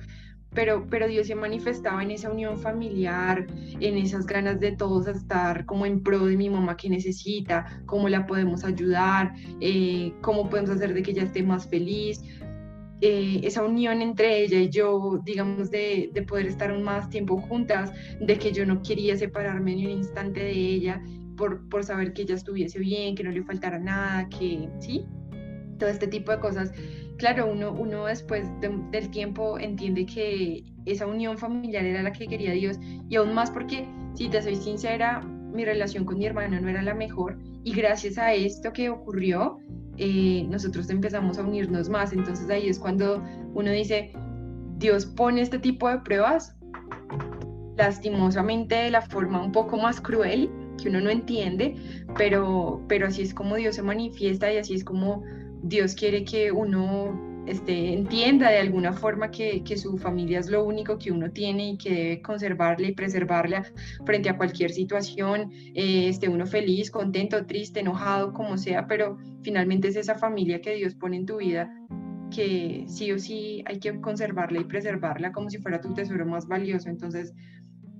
pero, 0.54 0.88
pero 0.90 1.08
Dios 1.08 1.28
se 1.28 1.36
manifestaba 1.36 2.02
en 2.02 2.12
esa 2.12 2.32
unión 2.32 2.60
familiar, 2.60 3.48
en 3.80 3.98
esas 3.98 4.26
ganas 4.26 4.60
de 4.60 4.72
todos 4.72 5.08
estar 5.08 5.66
como 5.66 5.86
en 5.86 6.02
pro 6.02 6.26
de 6.26 6.38
mi 6.38 6.50
mamá 6.50 6.78
que 6.78 6.90
necesita, 6.90 7.82
cómo 7.86 8.10
la 8.10 8.26
podemos 8.26 8.64
ayudar, 8.64 9.34
eh, 9.62 10.14
cómo 10.22 10.50
podemos 10.50 10.72
hacer 10.72 10.94
de 10.94 11.04
que 11.04 11.12
ella 11.12 11.24
esté 11.24 11.44
más 11.44 11.68
feliz. 11.68 12.24
Eh, 13.02 13.42
esa 13.44 13.64
unión 13.64 14.02
entre 14.02 14.44
ella 14.44 14.58
y 14.60 14.70
yo, 14.70 15.22
digamos, 15.24 15.70
de, 15.70 16.10
de 16.12 16.22
poder 16.24 16.48
estar 16.48 16.76
más 16.80 17.10
tiempo 17.10 17.40
juntas, 17.40 17.92
de 18.20 18.40
que 18.40 18.52
yo 18.52 18.66
no 18.66 18.82
quería 18.82 19.16
separarme 19.16 19.76
ni 19.76 19.86
un 19.86 19.92
instante 19.92 20.40
de 20.40 20.52
ella 20.52 21.02
por, 21.36 21.70
por 21.70 21.84
saber 21.84 22.14
que 22.14 22.24
ella 22.24 22.36
estuviese 22.36 22.80
bien, 22.80 23.16
que 23.16 23.24
no 23.24 23.30
le 23.32 23.44
faltara 23.44 23.78
nada, 23.78 24.28
que 24.30 24.68
sí, 24.80 25.06
todo 25.78 25.90
este 25.90 26.08
tipo 26.08 26.32
de 26.32 26.40
cosas 26.40 26.72
claro, 27.18 27.52
uno, 27.52 27.72
uno 27.72 28.06
después 28.06 28.48
del 28.62 29.10
tiempo 29.10 29.60
entiende 29.60 30.06
que 30.06 30.64
esa 30.86 31.06
unión 31.06 31.38
familiar 31.38 31.86
era 31.86 32.02
la 32.02 32.12
que 32.12 32.28
quería 32.28 32.52
Dios 32.52 32.78
y 33.10 33.16
aún 33.16 33.34
más 33.34 33.52
porque, 33.52 33.88
si 34.16 34.30
te 34.30 34.42
soy 34.42 34.56
sincera, 34.56 35.22
mi 35.22 35.66
relación 35.66 36.06
con 36.06 36.18
mi 36.18 36.26
hermana 36.26 36.60
no 36.60 36.70
era 36.70 36.82
la 36.82 36.94
mejor 36.94 37.38
y 37.64 37.74
gracias 37.74 38.18
a 38.18 38.34
esto 38.34 38.72
que 38.72 38.90
ocurrió, 38.90 39.60
eh, 39.98 40.46
nosotros 40.50 40.90
empezamos 40.90 41.38
a 41.38 41.44
unirnos 41.44 41.90
más. 41.90 42.14
Entonces 42.14 42.50
ahí 42.50 42.70
es 42.70 42.80
cuando 42.80 43.24
uno 43.54 43.72
dice, 43.72 44.14
Dios 44.78 45.06
pone 45.06 45.42
este 45.42 45.60
tipo 45.60 45.90
de 45.90 46.00
pruebas 46.00 46.56
lastimosamente 47.76 48.76
de 48.76 48.92
la 48.92 49.02
forma 49.02 49.44
un 49.44 49.52
poco 49.52 49.78
más 49.78 50.00
cruel 50.00 50.50
que 50.82 50.90
uno 50.90 51.02
no 51.02 51.10
entiende, 51.10 51.76
pero, 52.18 52.82
pero 52.88 53.08
así 53.08 53.24
es 53.24 53.34
como 53.34 53.56
Dios 53.56 53.76
se 53.76 53.84
manifiesta 53.84 54.52
y 54.54 54.58
así 54.58 54.76
es 54.76 54.84
como 54.84 55.24
Dios 55.64 55.96
quiere 55.96 56.24
que 56.24 56.52
uno 56.52 57.44
este, 57.48 57.94
entienda 57.94 58.50
de 58.50 58.60
alguna 58.60 58.92
forma 58.92 59.32
que, 59.32 59.64
que, 59.64 59.78
su 59.78 59.98
familia 59.98 60.40
es 60.40 60.50
lo 60.50 60.66
único 60.66 60.98
que 60.98 61.12
uno 61.12 61.32
tiene 61.32 61.72
y 61.72 61.78
que 61.78 61.90
debe 61.94 62.22
conservarla 62.22 62.88
y 62.88 62.92
preservarla 62.92 63.64
frente 64.06 64.30
a 64.30 64.38
cualquier 64.38 64.72
situación, 64.72 65.52
eh, 65.74 66.10
esté 66.10 66.28
uno 66.28 66.46
feliz, 66.46 66.92
contento, 66.92 67.46
triste, 67.46 67.80
enojado, 67.80 68.34
como 68.34 68.58
sea, 68.58 68.86
pero 68.86 69.18
finalmente 69.44 69.88
es 69.88 69.96
esa 69.96 70.16
familia 70.16 70.60
que 70.60 70.76
Dios 70.76 70.96
pone 70.96 71.18
en 71.18 71.26
tu 71.26 71.38
vida 71.38 71.72
que 72.30 72.84
sí 72.88 73.12
o 73.14 73.20
sí 73.20 73.64
hay 73.66 73.80
que 73.80 74.02
conservarla 74.02 74.60
y 74.60 74.66
preservarla 74.66 75.32
como 75.32 75.50
si 75.50 75.60
fuera 75.60 75.80
tu 75.80 75.94
tesoro 75.94 76.26
más 76.26 76.46
valioso. 76.48 76.90
Entonces, 76.90 77.34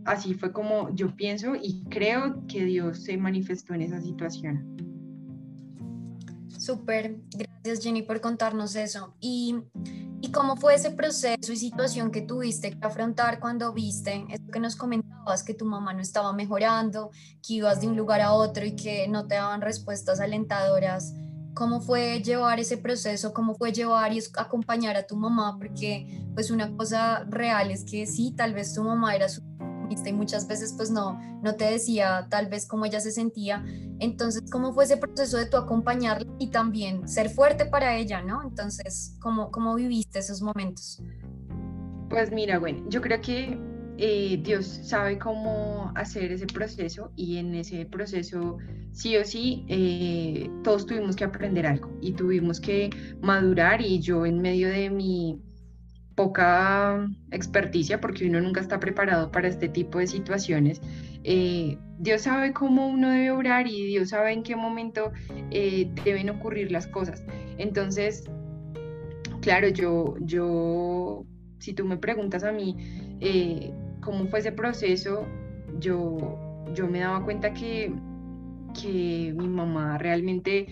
así 0.06 0.34
fue 0.34 0.52
como 0.52 0.94
yo 0.94 1.16
pienso 1.16 1.56
y 1.56 1.86
creo 1.90 2.46
que 2.48 2.66
Dios 2.66 3.04
se 3.04 3.18
manifestó 3.18 3.74
en 3.74 3.84
esa 3.84 4.02
situación. 4.02 4.97
Súper, 6.50 7.18
gracias 7.30 7.84
Jenny 7.84 8.02
por 8.02 8.22
contarnos 8.22 8.76
eso. 8.76 9.16
¿Y, 9.20 9.56
¿Y 10.22 10.32
cómo 10.32 10.56
fue 10.56 10.76
ese 10.76 10.92
proceso 10.92 11.52
y 11.52 11.58
situación 11.58 12.12
que 12.12 12.22
tuviste 12.22 12.72
que 12.72 12.86
afrontar 12.86 13.40
cuando 13.40 13.74
viste 13.74 14.26
esto 14.30 14.52
que 14.52 14.60
nos 14.60 14.76
comentabas, 14.76 15.44
que 15.44 15.54
tu 15.54 15.66
mamá 15.66 15.94
no 15.94 16.02
estaba 16.02 16.34
mejorando, 16.34 17.12
que 17.46 17.56
ibas 17.56 17.82
de 17.82 17.88
un 17.88 17.96
lugar 17.96 18.22
a 18.22 18.34
otro 18.34 18.66
y 18.66 18.76
que 18.76 19.08
no 19.08 19.28
te 19.28 19.36
daban 19.36 19.62
respuestas 19.62 20.20
alentadoras? 20.20 21.14
¿Cómo 21.54 21.82
fue 21.82 22.22
llevar 22.22 22.60
ese 22.60 22.78
proceso? 22.78 23.34
¿Cómo 23.34 23.56
fue 23.56 23.72
llevar 23.72 24.14
y 24.14 24.22
acompañar 24.38 24.96
a 24.96 25.08
tu 25.08 25.16
mamá? 25.16 25.58
Porque 25.58 26.24
pues 26.36 26.52
una 26.52 26.76
cosa 26.76 27.26
real 27.30 27.72
es 27.72 27.84
que 27.84 28.06
sí, 28.06 28.32
tal 28.36 28.54
vez 28.54 28.74
tu 28.76 28.84
mamá 28.84 29.16
era 29.16 29.28
su 29.28 29.42
y 29.90 30.14
muchas 30.14 30.48
veces 30.48 30.74
pues 30.76 30.90
no, 30.92 31.20
no 31.44 31.56
te 31.56 31.66
decía 31.66 32.28
tal 32.30 32.48
vez 32.48 32.68
cómo 32.68 32.86
ella 32.86 33.00
se 33.00 33.12
sentía. 33.12 33.64
Entonces, 34.00 34.44
¿cómo 34.52 34.74
fue 34.74 34.86
ese 34.86 34.98
proceso 34.98 35.38
de 35.38 35.46
tu 35.46 35.58
acompañarla 35.58 36.32
y 36.40 36.50
también 36.50 37.08
ser 37.08 37.30
fuerte 37.30 37.66
para 37.66 37.96
ella, 37.96 38.22
¿no? 38.22 38.44
Entonces, 38.44 39.16
¿cómo, 39.20 39.52
cómo 39.52 39.76
viviste 39.76 40.20
esos 40.20 40.42
momentos? 40.42 41.02
Pues 42.10 42.32
mira, 42.32 42.60
bueno, 42.60 42.84
yo 42.90 43.02
creo 43.02 43.20
que 43.22 43.60
eh, 43.98 44.40
Dios 44.44 44.66
sabe 44.84 45.18
cómo 45.18 45.92
hacer 45.96 46.32
ese 46.32 46.46
proceso 46.46 47.12
y 47.16 47.38
en 47.38 47.56
ese 47.56 47.86
proceso 47.86 48.58
sí 48.92 49.18
o 49.18 49.26
sí 49.26 49.66
eh, 49.68 50.50
todos 50.64 50.86
tuvimos 50.86 51.16
que 51.16 51.24
aprender 51.24 51.66
algo 51.66 51.92
y 52.00 52.14
tuvimos 52.14 52.62
que 52.62 52.90
madurar 53.22 53.82
y 53.82 54.00
yo 54.00 54.26
en 54.26 54.40
medio 54.40 54.70
de 54.70 54.90
mi 54.90 55.42
poca 56.18 57.08
experticia 57.32 58.02
porque 58.02 58.28
uno 58.28 58.42
nunca 58.42 58.60
está 58.60 58.80
preparado 58.80 59.32
para 59.32 59.48
este 59.48 59.70
tipo 59.70 60.00
de 60.00 60.08
situaciones. 60.08 60.82
Eh, 61.24 61.78
Dios 62.00 62.24
sabe 62.24 62.54
cómo 62.54 62.88
uno 62.88 63.10
debe 63.10 63.30
orar 63.30 63.68
y 63.68 63.86
Dios 63.86 64.10
sabe 64.10 64.34
en 64.34 64.42
qué 64.42 64.56
momento 64.56 65.12
eh, 65.52 65.92
deben 66.04 66.32
ocurrir 66.32 66.72
las 66.72 66.88
cosas. 66.88 67.24
Entonces, 67.60 68.24
claro, 69.42 69.68
yo, 69.68 70.16
yo, 70.22 71.24
si 71.60 71.74
tú 71.74 71.86
me 71.86 71.98
preguntas 71.98 72.44
a 72.44 72.52
mí 72.52 72.76
eh, 73.22 73.72
cómo 74.02 74.26
fue 74.26 74.40
ese 74.40 74.52
proceso, 74.52 75.24
yo, 75.80 76.64
yo 76.74 76.88
me 76.88 77.00
daba 77.00 77.24
cuenta 77.24 77.54
que, 77.54 77.94
que 78.74 79.36
mi 79.38 79.48
mamá 79.48 80.00
realmente 80.00 80.66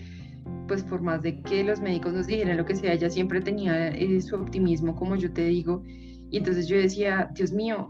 pues 0.68 0.82
por 0.82 1.00
más 1.00 1.22
de 1.22 1.40
que 1.42 1.62
los 1.64 1.80
médicos 1.80 2.12
nos 2.12 2.26
dijeran 2.26 2.56
lo 2.56 2.64
que 2.64 2.76
sea, 2.76 2.92
ella 2.92 3.10
siempre 3.10 3.40
tenía 3.40 3.88
eh, 3.88 4.20
su 4.20 4.36
optimismo, 4.36 4.94
como 4.94 5.16
yo 5.16 5.32
te 5.32 5.44
digo. 5.44 5.82
Y 6.30 6.38
entonces 6.38 6.66
yo 6.66 6.76
decía, 6.76 7.30
Dios 7.34 7.52
mío, 7.52 7.88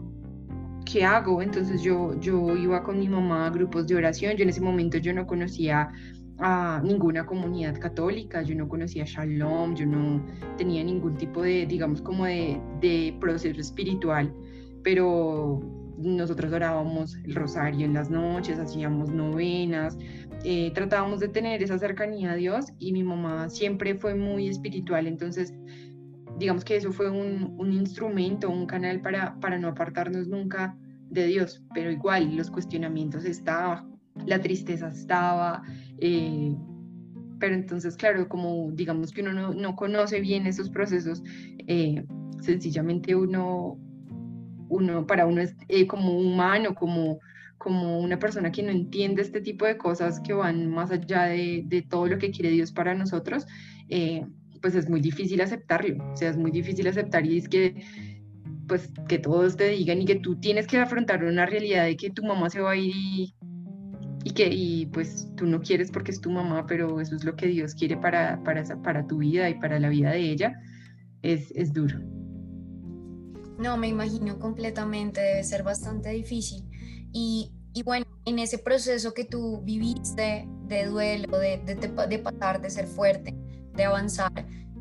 ¿qué 0.85 1.03
hago? 1.03 1.41
Entonces 1.41 1.81
yo, 1.81 2.19
yo 2.19 2.55
iba 2.55 2.83
con 2.83 2.99
mi 2.99 3.09
mamá 3.09 3.47
a 3.47 3.49
grupos 3.49 3.87
de 3.87 3.95
oración. 3.95 4.35
Yo 4.35 4.43
en 4.43 4.49
ese 4.49 4.61
momento 4.61 4.97
yo 4.97 5.13
no 5.13 5.25
conocía 5.25 5.89
a 6.39 6.81
ninguna 6.83 7.25
comunidad 7.25 7.79
católica, 7.79 8.43
yo 8.43 8.55
no 8.55 8.67
conocía 8.67 9.05
Shalom, 9.05 9.73
yo 9.73 9.87
no 9.87 10.23
tenía 10.57 10.83
ningún 10.83 11.15
tipo 11.17 11.41
de, 11.41 11.65
digamos, 11.65 12.01
como 12.01 12.25
de, 12.25 12.61
de 12.79 13.17
proceso 13.19 13.59
espiritual, 13.59 14.31
pero 14.83 15.59
nosotros 15.97 16.53
orábamos 16.53 17.15
el 17.15 17.35
rosario 17.35 17.85
en 17.85 17.93
las 17.93 18.09
noches, 18.09 18.59
hacíamos 18.59 19.09
novenas, 19.09 19.97
eh, 20.43 20.71
tratábamos 20.73 21.19
de 21.19 21.27
tener 21.27 21.63
esa 21.63 21.77
cercanía 21.77 22.31
a 22.31 22.35
Dios 22.35 22.65
y 22.79 22.93
mi 22.93 23.03
mamá 23.03 23.49
siempre 23.49 23.95
fue 23.95 24.15
muy 24.15 24.47
espiritual, 24.47 25.07
entonces 25.07 25.53
digamos 26.37 26.63
que 26.63 26.75
eso 26.75 26.91
fue 26.91 27.09
un, 27.09 27.55
un 27.57 27.73
instrumento, 27.73 28.49
un 28.49 28.67
canal 28.67 29.01
para, 29.01 29.39
para 29.39 29.57
no 29.57 29.69
apartarnos 29.69 30.27
nunca 30.27 30.77
de 31.09 31.25
Dios, 31.27 31.63
pero 31.73 31.91
igual 31.91 32.35
los 32.35 32.51
cuestionamientos 32.51 33.25
estaban, 33.25 33.97
la 34.25 34.39
tristeza 34.39 34.89
estaba, 34.89 35.63
eh, 35.99 36.55
pero 37.39 37.55
entonces 37.55 37.95
claro, 37.95 38.27
como 38.27 38.71
digamos 38.71 39.11
que 39.11 39.21
uno 39.21 39.33
no, 39.33 39.53
no 39.53 39.75
conoce 39.75 40.19
bien 40.21 40.45
esos 40.45 40.69
procesos, 40.69 41.23
eh, 41.67 42.03
sencillamente 42.41 43.15
uno, 43.15 43.79
uno, 44.69 45.05
para 45.07 45.25
uno 45.25 45.41
es 45.41 45.55
como 45.87 46.17
humano, 46.17 46.75
como 46.75 47.19
como 47.57 47.99
una 47.99 48.19
persona 48.19 48.51
que 48.51 48.63
no 48.63 48.69
entiende 48.69 49.21
este 49.21 49.41
tipo 49.41 49.65
de 49.65 49.77
cosas 49.77 50.19
que 50.19 50.33
van 50.33 50.69
más 50.69 50.91
allá 50.91 51.23
de, 51.23 51.63
de 51.65 51.81
todo 51.81 52.07
lo 52.07 52.17
que 52.17 52.31
quiere 52.31 52.51
Dios 52.51 52.71
para 52.71 52.93
nosotros, 52.93 53.45
eh, 53.89 54.25
pues 54.61 54.75
es 54.75 54.89
muy 54.89 55.01
difícil 55.01 55.41
aceptarlo, 55.41 56.11
o 56.11 56.15
sea, 56.15 56.29
es 56.29 56.37
muy 56.37 56.51
difícil 56.51 56.87
aceptar 56.87 57.25
y 57.25 57.37
es 57.37 57.49
que 57.49 57.83
pues 58.67 58.91
que 59.07 59.17
todos 59.17 59.55
te 59.55 59.69
digan 59.69 60.01
y 60.01 60.05
que 60.05 60.15
tú 60.15 60.35
tienes 60.35 60.67
que 60.67 60.77
afrontar 60.77 61.23
una 61.23 61.45
realidad 61.45 61.85
de 61.85 61.95
que 61.95 62.09
tu 62.09 62.23
mamá 62.23 62.49
se 62.49 62.59
va 62.59 62.71
a 62.71 62.75
ir 62.75 62.93
y, 62.95 63.33
y 64.25 64.31
que 64.31 64.49
y 64.51 64.85
pues 64.87 65.29
tú 65.37 65.45
no 65.45 65.61
quieres 65.61 65.89
porque 65.89 66.11
es 66.11 66.19
tu 66.19 66.29
mamá, 66.29 66.65
pero 66.67 66.99
eso 66.99 67.15
es 67.15 67.23
lo 67.23 67.35
que 67.35 67.47
Dios 67.47 67.75
quiere 67.75 67.95
para, 67.95 68.43
para, 68.43 68.63
para 68.81 69.07
tu 69.07 69.19
vida 69.19 69.49
y 69.49 69.55
para 69.55 69.79
la 69.79 69.89
vida 69.89 70.11
de 70.11 70.31
ella, 70.31 70.59
es, 71.21 71.51
es 71.51 71.71
duro. 71.71 71.97
No, 73.57 73.75
me 73.75 73.87
imagino 73.87 74.37
completamente, 74.39 75.19
debe 75.19 75.43
ser 75.43 75.63
bastante 75.63 76.09
difícil. 76.09 76.63
Y, 77.11 77.51
bueno, 77.83 78.05
en 78.25 78.39
ese 78.39 78.59
proceso 78.59 79.13
que 79.13 79.25
tú 79.25 79.61
viviste 79.63 80.47
de 80.65 80.85
duelo, 80.85 81.37
de, 81.39 81.57
de, 81.57 82.19
pasar, 82.19 82.61
de 82.61 82.69
ser 82.69 82.87
fuerte, 82.87 83.35
de 83.73 83.83
avanzar, 83.83 84.31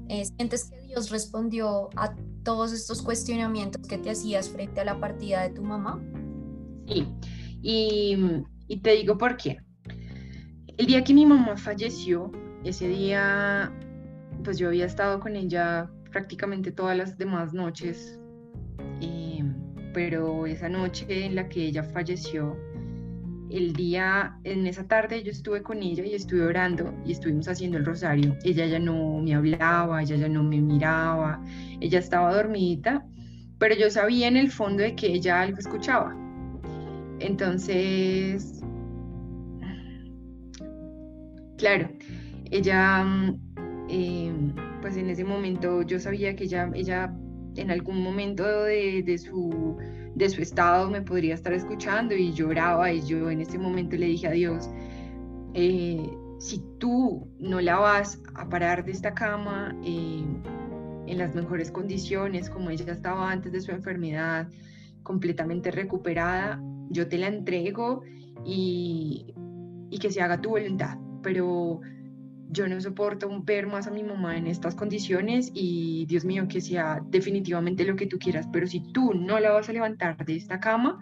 eh, 0.09 0.25
¿sientes 0.25 0.71
que 0.71 0.81
Dios 0.83 1.11
respondió 1.11 1.89
a 1.97 2.15
todos 2.43 2.73
estos 2.73 3.03
cuestionamientos 3.03 3.87
que 3.87 3.99
te 3.99 4.11
hacías 4.11 4.49
frente 4.51 4.81
a 4.81 4.85
la 4.85 5.01
partida 5.01 5.43
de 5.43 5.51
tu 5.51 5.63
mamá? 5.63 6.03
Sí, 6.87 7.09
y, 7.63 8.17
y 8.69 8.81
te 8.81 8.93
digo 8.93 9.17
por 9.17 9.37
qué. 9.37 9.59
El 10.77 10.87
día 10.87 11.03
que 11.03 11.15
mi 11.15 11.25
mamá 11.25 11.57
falleció, 11.57 12.31
ese 12.65 12.89
día, 12.89 13.73
pues 14.45 14.59
yo 14.59 14.69
había 14.69 14.85
estado 14.85 15.21
con 15.21 15.37
ella 15.37 15.91
prácticamente 16.13 16.73
todas 16.73 16.97
las 16.97 17.17
demás 17.17 17.55
noches 17.55 18.19
pero 19.97 20.45
esa 20.45 20.69
noche 20.69 21.07
en 21.25 21.37
la 21.37 21.49
que 21.49 21.69
ella 21.69 21.83
falleció, 21.83 22.55
el 23.49 23.73
día, 23.73 24.37
en 24.45 24.67
esa 24.67 24.87
tarde 24.87 25.23
yo 25.23 25.31
estuve 25.31 25.63
con 25.63 25.83
ella 25.83 26.05
y 26.05 26.15
estuve 26.15 26.43
orando 26.43 26.93
y 27.07 27.13
estuvimos 27.13 27.49
haciendo 27.49 27.79
el 27.79 27.87
rosario. 27.87 28.37
Ella 28.45 28.67
ya 28.67 28.79
no 28.79 29.23
me 29.23 29.35
hablaba, 29.35 30.03
ella 30.03 30.17
ya 30.17 30.29
no 30.29 30.43
me 30.43 30.61
miraba, 30.61 31.43
ella 31.81 31.99
estaba 31.99 32.35
dormidita, 32.35 33.07
pero 33.59 33.75
yo 33.75 33.89
sabía 33.89 34.29
en 34.29 34.37
el 34.37 34.51
fondo 34.51 34.83
de 34.83 34.95
que 34.95 35.07
ella 35.07 35.41
algo 35.41 35.57
escuchaba. 35.57 36.15
Entonces, 37.21 38.61
claro, 41.57 41.89
ella, 42.51 43.33
eh, 43.89 44.31
pues 44.83 44.99
en 44.99 45.09
ese 45.09 45.25
momento 45.25 45.81
yo 45.81 45.99
sabía 45.99 46.37
que 46.37 46.45
ella 46.45 47.17
en 47.57 47.71
algún 47.71 48.03
momento 48.03 48.45
de, 48.65 49.19
su, 49.19 49.77
de 50.15 50.29
su 50.29 50.43
estado 50.43 50.91
me 50.91 51.03
podría 51.03 51.35
estar 51.35 51.53
escuchando 51.53 52.15
y 52.15 52.33
lloraba 52.33 52.93
y 52.93 53.03
yo 53.07 53.31
en 53.31 53.41
ese 53.41 53.59
momento 53.59 53.97
le 53.97 54.07
dije 54.07 54.29
a 54.29 54.33
Dios, 54.33 54.71
eh, 55.55 56.11
si 56.39 56.63
tú 56.79 57.29
no 57.39 57.61
la 57.61 57.79
vas 57.79 58.21
a 58.35 58.49
parar 58.49 58.85
de 58.85 58.93
esta 58.93 59.15
cama 59.15 59.75
eh, 59.85 60.25
en 61.07 61.19
las 61.19 61.35
mejores 61.35 61.71
condiciones 61.71 62.51
como 62.51 62.71
ella 62.71 62.93
estaba 62.93 63.31
antes 63.31 63.53
de 63.53 63.61
su 63.61 63.73
enfermedad, 63.73 64.49
completamente 65.03 65.71
recuperada, 65.71 66.61
yo 66.91 67.09
te 67.09 67.19
la 67.19 67.29
entrego 67.29 68.03
y, 68.45 69.35
y 69.91 69.99
que 69.99 70.11
se 70.11 70.21
haga 70.21 70.41
tu 70.41 70.51
voluntad. 70.51 70.99
Pero 71.23 71.81
yo 72.51 72.69
no 72.69 72.81
soporto 72.81 73.29
ver 73.43 73.67
más 73.67 73.87
a 73.87 73.91
mi 73.91 74.03
mamá 74.03 74.37
en 74.37 74.47
estas 74.47 74.75
condiciones 74.75 75.51
y 75.55 76.07
Dios 76.07 76.25
mío, 76.25 76.47
que 76.49 76.61
sea 76.61 77.01
definitivamente 77.09 77.85
lo 77.85 77.97
que 77.97 78.07
tú 78.07 78.19
quieras, 78.19 78.49
pero 78.53 78.67
si 78.67 78.81
tú 78.93 79.15
no 79.15 79.39
la 79.41 79.53
vas 79.53 79.69
a 79.69 79.73
levantar 79.73 80.25
de 80.25 80.37
esta 80.37 80.61
cama, 80.61 80.99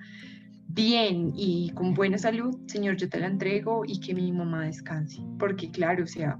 bien 0.69 1.33
y 1.35 1.71
con 1.75 1.95
buena 1.95 2.19
salud, 2.19 2.57
Señor, 2.67 2.97
yo 2.97 3.09
te 3.09 3.21
la 3.21 3.27
entrego 3.27 3.85
y 3.87 4.01
que 4.01 4.15
mi 4.15 4.33
mamá 4.33 4.65
descanse. 4.65 5.21
Porque 5.39 5.71
claro, 5.71 6.05
o 6.05 6.07
sea, 6.07 6.37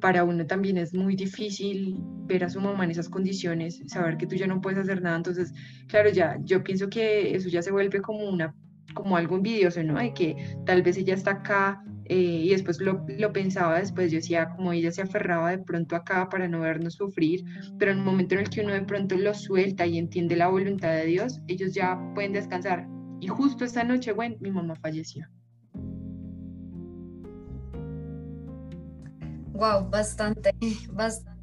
para 0.00 0.24
uno 0.24 0.46
también 0.46 0.76
es 0.76 0.92
muy 0.92 1.16
difícil 1.16 1.96
ver 2.26 2.44
a 2.44 2.50
su 2.50 2.60
mamá 2.60 2.84
en 2.84 2.90
esas 2.90 3.08
condiciones, 3.08 3.82
saber 3.86 4.16
que 4.16 4.26
tú 4.26 4.36
ya 4.36 4.46
no 4.46 4.60
puedes 4.60 4.78
hacer 4.78 5.00
nada. 5.00 5.16
Entonces, 5.16 5.52
claro, 5.88 6.10
ya 6.10 6.38
yo 6.44 6.62
pienso 6.62 6.88
que 6.88 7.34
eso 7.34 7.48
ya 7.48 7.62
se 7.62 7.70
vuelve 7.70 8.00
como 8.00 8.28
una 8.28 8.54
como 8.94 9.16
algo 9.16 9.36
envidioso, 9.36 9.82
¿no? 9.82 9.98
De 9.98 10.12
que 10.14 10.56
tal 10.64 10.82
vez 10.82 10.96
ella 10.96 11.14
está 11.14 11.32
acá 11.32 11.84
eh, 12.08 12.42
y 12.44 12.50
después 12.50 12.80
lo, 12.80 13.04
pensaba 13.32 13.78
después, 13.78 14.12
yo 14.12 14.18
decía, 14.18 14.50
como 14.50 14.72
ella 14.72 14.92
se 14.92 15.02
aferraba 15.02 15.50
de 15.50 15.58
pronto 15.58 15.96
acá 15.96 16.28
para 16.28 16.48
no 16.48 16.60
vernos 16.60 16.94
sufrir, 16.94 17.44
pero 17.78 17.92
en 17.92 17.98
el 17.98 18.04
momento 18.04 18.34
en 18.34 18.42
el 18.42 18.50
que 18.50 18.60
uno 18.60 18.72
de 18.72 18.82
pronto 18.82 19.16
lo 19.16 19.34
suelta 19.34 19.86
y 19.86 19.98
entiende 19.98 20.36
la 20.36 20.48
voluntad 20.48 20.92
de 20.92 21.06
Dios, 21.06 21.40
ellos 21.48 21.74
ya 21.74 21.98
pueden 22.14 22.32
descansar. 22.32 22.86
Y 23.20 23.28
justo 23.28 23.64
esa 23.64 23.82
noche, 23.82 24.12
bueno, 24.12 24.36
mi 24.40 24.50
mamá 24.50 24.74
falleció. 24.76 25.26
Wow, 29.52 29.88
bastante, 29.90 30.50
bastante 30.92 31.35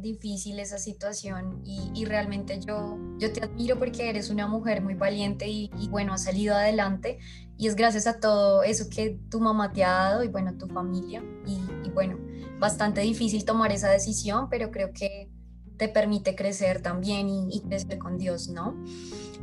difícil 0.00 0.58
esa 0.58 0.78
situación 0.78 1.62
y, 1.64 1.90
y, 1.94 2.04
realmente 2.04 2.60
yo, 2.60 2.98
yo 3.18 3.32
te 3.32 3.44
admiro 3.44 3.78
porque 3.78 4.08
eres 4.08 4.30
una 4.30 4.46
mujer 4.46 4.82
muy 4.82 4.94
valiente 4.94 5.48
y, 5.48 5.70
y, 5.78 5.88
bueno, 5.88 6.14
has 6.14 6.24
salido 6.24 6.54
adelante 6.54 7.18
y 7.56 7.68
es 7.68 7.76
gracias 7.76 8.06
a 8.06 8.20
todo 8.20 8.62
eso 8.62 8.88
que 8.88 9.18
tu 9.30 9.40
mamá 9.40 9.72
te 9.72 9.84
ha 9.84 9.92
dado 9.92 10.24
y 10.24 10.28
bueno, 10.28 10.56
tu 10.56 10.66
familia 10.68 11.22
y, 11.46 11.60
y 11.86 11.90
bueno, 11.90 12.18
bastante 12.58 13.00
difícil 13.00 13.44
tomar 13.44 13.72
esa 13.72 13.90
decisión, 13.90 14.48
pero 14.48 14.70
creo 14.70 14.92
que 14.92 15.28
te 15.76 15.88
permite 15.88 16.34
crecer 16.34 16.82
también 16.82 17.28
y, 17.28 17.60
crecer 17.60 17.98
con 17.98 18.18
Dios, 18.18 18.48
¿no? 18.48 18.74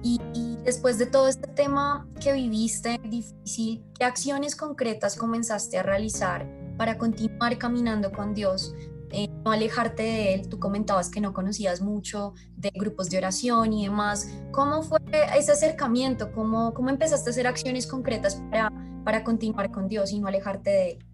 Y, 0.04 0.20
después 0.64 1.00
de 1.00 1.08
todo 1.08 1.28
este 1.28 1.48
tema 1.48 2.08
que 2.20 2.34
viviste 2.34 3.00
difícil, 3.04 3.84
¿qué 3.98 4.06
acciones 4.06 4.56
concretas 4.56 5.16
comenzaste 5.16 5.80
a 5.80 5.84
realizar 5.84 6.48
para 6.78 6.98
continuar 6.98 7.58
caminando 7.58 8.12
con 8.12 8.34
Dios? 8.34 8.76
Eh, 9.12 9.28
no 9.44 9.52
alejarte 9.52 10.04
de 10.04 10.34
Él, 10.34 10.50
tú 10.50 10.60
comentabas 10.60 11.10
que 11.10 11.20
no 11.20 11.34
conocías 11.34 11.82
mucho 11.82 12.34
de 12.56 12.72
grupos 12.74 13.10
de 13.10 13.18
oración 13.18 13.74
y 13.74 13.86
demás. 13.86 14.32
¿Cómo 14.52 14.84
fue 14.84 15.00
ese 15.38 15.52
acercamiento? 15.52 16.32
¿Cómo, 16.32 16.74
cómo 16.74 16.90
empezaste 16.90 17.30
a 17.30 17.32
hacer 17.32 17.48
acciones 17.48 17.88
concretas 17.88 18.42
para, 18.50 18.72
para 19.04 19.24
continuar 19.24 19.72
con 19.72 19.88
Dios 19.88 20.12
y 20.12 20.20
no 20.20 20.28
alejarte 20.28 20.70
de 20.70 20.92
Él? 20.92 21.06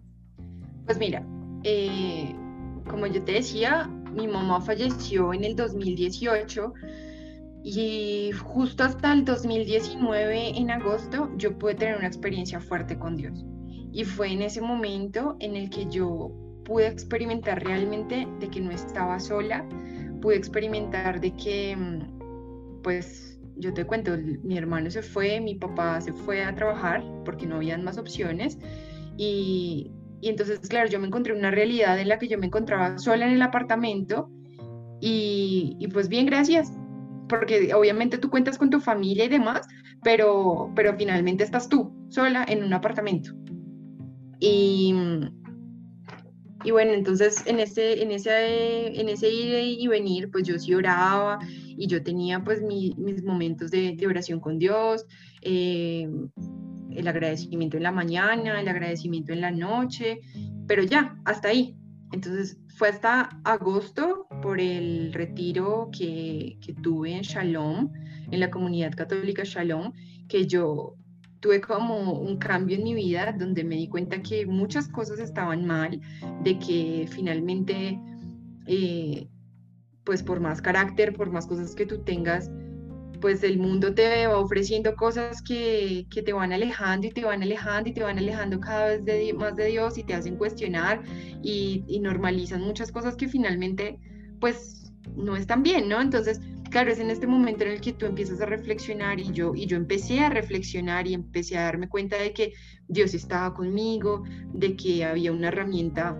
Pues 0.84 0.98
mira, 0.98 1.26
eh, 1.64 2.34
como 2.88 3.06
yo 3.06 3.22
te 3.24 3.32
decía, 3.32 3.90
mi 4.12 4.26
mamá 4.26 4.60
falleció 4.60 5.34
en 5.34 5.44
el 5.44 5.56
2018 5.56 6.72
y 7.62 8.30
justo 8.32 8.84
hasta 8.84 9.12
el 9.12 9.24
2019, 9.24 10.56
en 10.56 10.70
agosto, 10.70 11.30
yo 11.36 11.58
pude 11.58 11.74
tener 11.74 11.98
una 11.98 12.06
experiencia 12.06 12.60
fuerte 12.60 12.98
con 12.98 13.16
Dios. 13.16 13.44
Y 13.92 14.04
fue 14.04 14.32
en 14.32 14.42
ese 14.42 14.60
momento 14.60 15.36
en 15.40 15.56
el 15.56 15.68
que 15.68 15.86
yo 15.86 16.32
pude 16.68 16.86
experimentar 16.86 17.64
realmente 17.64 18.28
de 18.38 18.48
que 18.48 18.60
no 18.60 18.70
estaba 18.70 19.18
sola, 19.18 19.66
pude 20.20 20.36
experimentar 20.36 21.20
de 21.20 21.34
que, 21.34 21.74
mm, 21.74 22.82
pues, 22.82 23.40
yo 23.56 23.72
te 23.74 23.84
cuento, 23.84 24.12
mi 24.44 24.56
hermano 24.56 24.90
se 24.90 25.02
fue, 25.02 25.40
mi 25.40 25.56
papá 25.56 26.00
se 26.00 26.12
fue 26.12 26.44
a 26.44 26.54
trabajar 26.54 27.02
porque 27.24 27.46
no 27.46 27.56
habían 27.56 27.82
más 27.82 27.98
opciones 27.98 28.58
y, 29.16 29.90
y 30.20 30.28
entonces, 30.28 30.60
claro, 30.68 30.88
yo 30.88 31.00
me 31.00 31.08
encontré 31.08 31.32
una 31.32 31.50
realidad 31.50 31.98
en 31.98 32.08
la 32.08 32.18
que 32.18 32.28
yo 32.28 32.38
me 32.38 32.46
encontraba 32.46 32.98
sola 32.98 33.26
en 33.26 33.32
el 33.32 33.42
apartamento 33.42 34.30
y, 35.00 35.76
y 35.80 35.88
pues 35.88 36.08
bien, 36.08 36.26
gracias, 36.26 36.72
porque 37.28 37.72
obviamente 37.74 38.18
tú 38.18 38.30
cuentas 38.30 38.58
con 38.58 38.70
tu 38.70 38.78
familia 38.78 39.24
y 39.24 39.28
demás, 39.28 39.66
pero, 40.04 40.70
pero 40.76 40.94
finalmente 40.96 41.44
estás 41.44 41.68
tú 41.68 41.92
sola 42.10 42.44
en 42.46 42.62
un 42.62 42.72
apartamento. 42.72 43.32
Y, 44.40 44.94
y 46.64 46.72
bueno, 46.72 46.92
entonces 46.92 47.42
en 47.46 47.60
ese, 47.60 48.02
en, 48.02 48.10
ese, 48.10 49.00
en 49.00 49.08
ese 49.08 49.30
ir 49.30 49.78
y 49.80 49.86
venir, 49.86 50.30
pues 50.30 50.44
yo 50.44 50.58
sí 50.58 50.74
oraba 50.74 51.38
y 51.76 51.86
yo 51.86 52.02
tenía 52.02 52.42
pues 52.42 52.62
mis 52.62 53.22
momentos 53.22 53.70
de, 53.70 53.94
de, 53.94 54.06
oración 54.06 54.40
con 54.40 54.58
Dios, 54.58 55.06
eh, 55.42 56.08
el 56.90 57.06
agradecimiento 57.06 57.76
en 57.76 57.84
la 57.84 57.92
mañana, 57.92 58.60
el 58.60 58.68
agradecimiento 58.68 59.32
en 59.32 59.40
la 59.40 59.52
noche, 59.52 60.20
pero 60.66 60.82
ya, 60.82 61.16
hasta 61.24 61.48
ahí. 61.48 61.76
Entonces 62.10 62.58
fue 62.76 62.88
hasta 62.88 63.40
agosto 63.44 64.26
por 64.42 64.60
el 64.60 65.12
retiro 65.12 65.90
que, 65.96 66.58
que 66.60 66.74
tuve 66.74 67.12
en 67.12 67.22
Shalom, 67.22 67.92
en 68.30 68.40
la 68.40 68.50
comunidad 68.50 68.92
católica 68.96 69.42
Shalom, 69.44 69.92
que 70.26 70.46
yo 70.46 70.96
tuve 71.40 71.60
como 71.60 72.12
un 72.12 72.38
cambio 72.38 72.76
en 72.76 72.84
mi 72.84 72.94
vida 72.94 73.34
donde 73.38 73.64
me 73.64 73.76
di 73.76 73.88
cuenta 73.88 74.22
que 74.22 74.46
muchas 74.46 74.88
cosas 74.88 75.18
estaban 75.18 75.64
mal, 75.66 76.00
de 76.42 76.58
que 76.58 77.08
finalmente, 77.10 77.98
eh, 78.66 79.28
pues 80.04 80.22
por 80.22 80.40
más 80.40 80.60
carácter, 80.60 81.14
por 81.14 81.30
más 81.30 81.46
cosas 81.46 81.74
que 81.74 81.86
tú 81.86 82.02
tengas, 82.02 82.50
pues 83.20 83.42
el 83.42 83.58
mundo 83.58 83.94
te 83.94 84.26
va 84.26 84.38
ofreciendo 84.38 84.94
cosas 84.94 85.42
que, 85.42 86.06
que, 86.10 86.22
te 86.22 86.32
van 86.32 86.52
alejando 86.52 87.08
y 87.08 87.10
te 87.10 87.24
van 87.24 87.42
alejando 87.42 87.90
y 87.90 87.92
te 87.92 88.02
van 88.02 88.18
alejando 88.18 88.60
cada 88.60 88.88
vez 88.88 89.04
de, 89.04 89.32
más 89.34 89.56
de 89.56 89.66
Dios 89.66 89.98
y 89.98 90.04
te 90.04 90.14
hacen 90.14 90.36
cuestionar 90.36 91.02
y, 91.42 91.84
y, 91.88 91.98
normalizan 91.98 92.62
muchas 92.62 92.92
cosas 92.92 93.16
que 93.16 93.28
finalmente 93.28 93.98
pues 94.40 94.92
no 95.16 95.36
están 95.36 95.62
bien, 95.62 95.88
¿no? 95.88 96.00
Entonces, 96.00 96.40
claro, 96.70 96.90
es 96.90 96.98
en 96.98 97.10
este 97.10 97.26
momento 97.26 97.64
en 97.64 97.72
el 97.72 97.80
que 97.80 97.92
tú 97.92 98.06
empiezas 98.06 98.40
a 98.40 98.46
reflexionar 98.46 99.20
y 99.20 99.32
yo, 99.32 99.54
y 99.54 99.66
yo 99.66 99.76
empecé 99.76 100.20
a 100.20 100.30
reflexionar 100.30 101.06
y 101.06 101.14
empecé 101.14 101.56
a 101.58 101.62
darme 101.62 101.88
cuenta 101.88 102.16
de 102.16 102.32
que 102.32 102.52
Dios 102.88 103.14
estaba 103.14 103.54
conmigo, 103.54 104.24
de 104.52 104.76
que 104.76 105.04
había 105.04 105.32
una 105.32 105.48
herramienta 105.48 106.16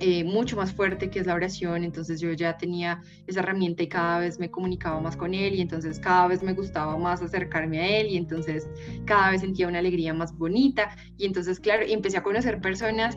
eh, 0.00 0.22
mucho 0.22 0.56
más 0.56 0.72
fuerte 0.72 1.10
que 1.10 1.18
es 1.18 1.26
la 1.26 1.34
oración, 1.34 1.82
entonces 1.82 2.20
yo 2.20 2.32
ya 2.32 2.56
tenía 2.56 3.02
esa 3.26 3.40
herramienta 3.40 3.82
y 3.82 3.88
cada 3.88 4.20
vez 4.20 4.38
me 4.38 4.48
comunicaba 4.48 5.00
más 5.00 5.16
con 5.16 5.34
él 5.34 5.56
y 5.56 5.60
entonces 5.60 5.98
cada 5.98 6.28
vez 6.28 6.40
me 6.42 6.52
gustaba 6.52 6.96
más 6.96 7.20
acercarme 7.20 7.80
a 7.80 8.00
él 8.00 8.06
y 8.08 8.16
entonces 8.16 8.68
cada 9.06 9.32
vez 9.32 9.40
sentía 9.40 9.66
una 9.66 9.80
alegría 9.80 10.14
más 10.14 10.36
bonita. 10.36 10.96
Y 11.16 11.26
entonces 11.26 11.58
claro, 11.58 11.82
empecé 11.84 12.18
a 12.18 12.22
conocer 12.22 12.60
personas 12.60 13.16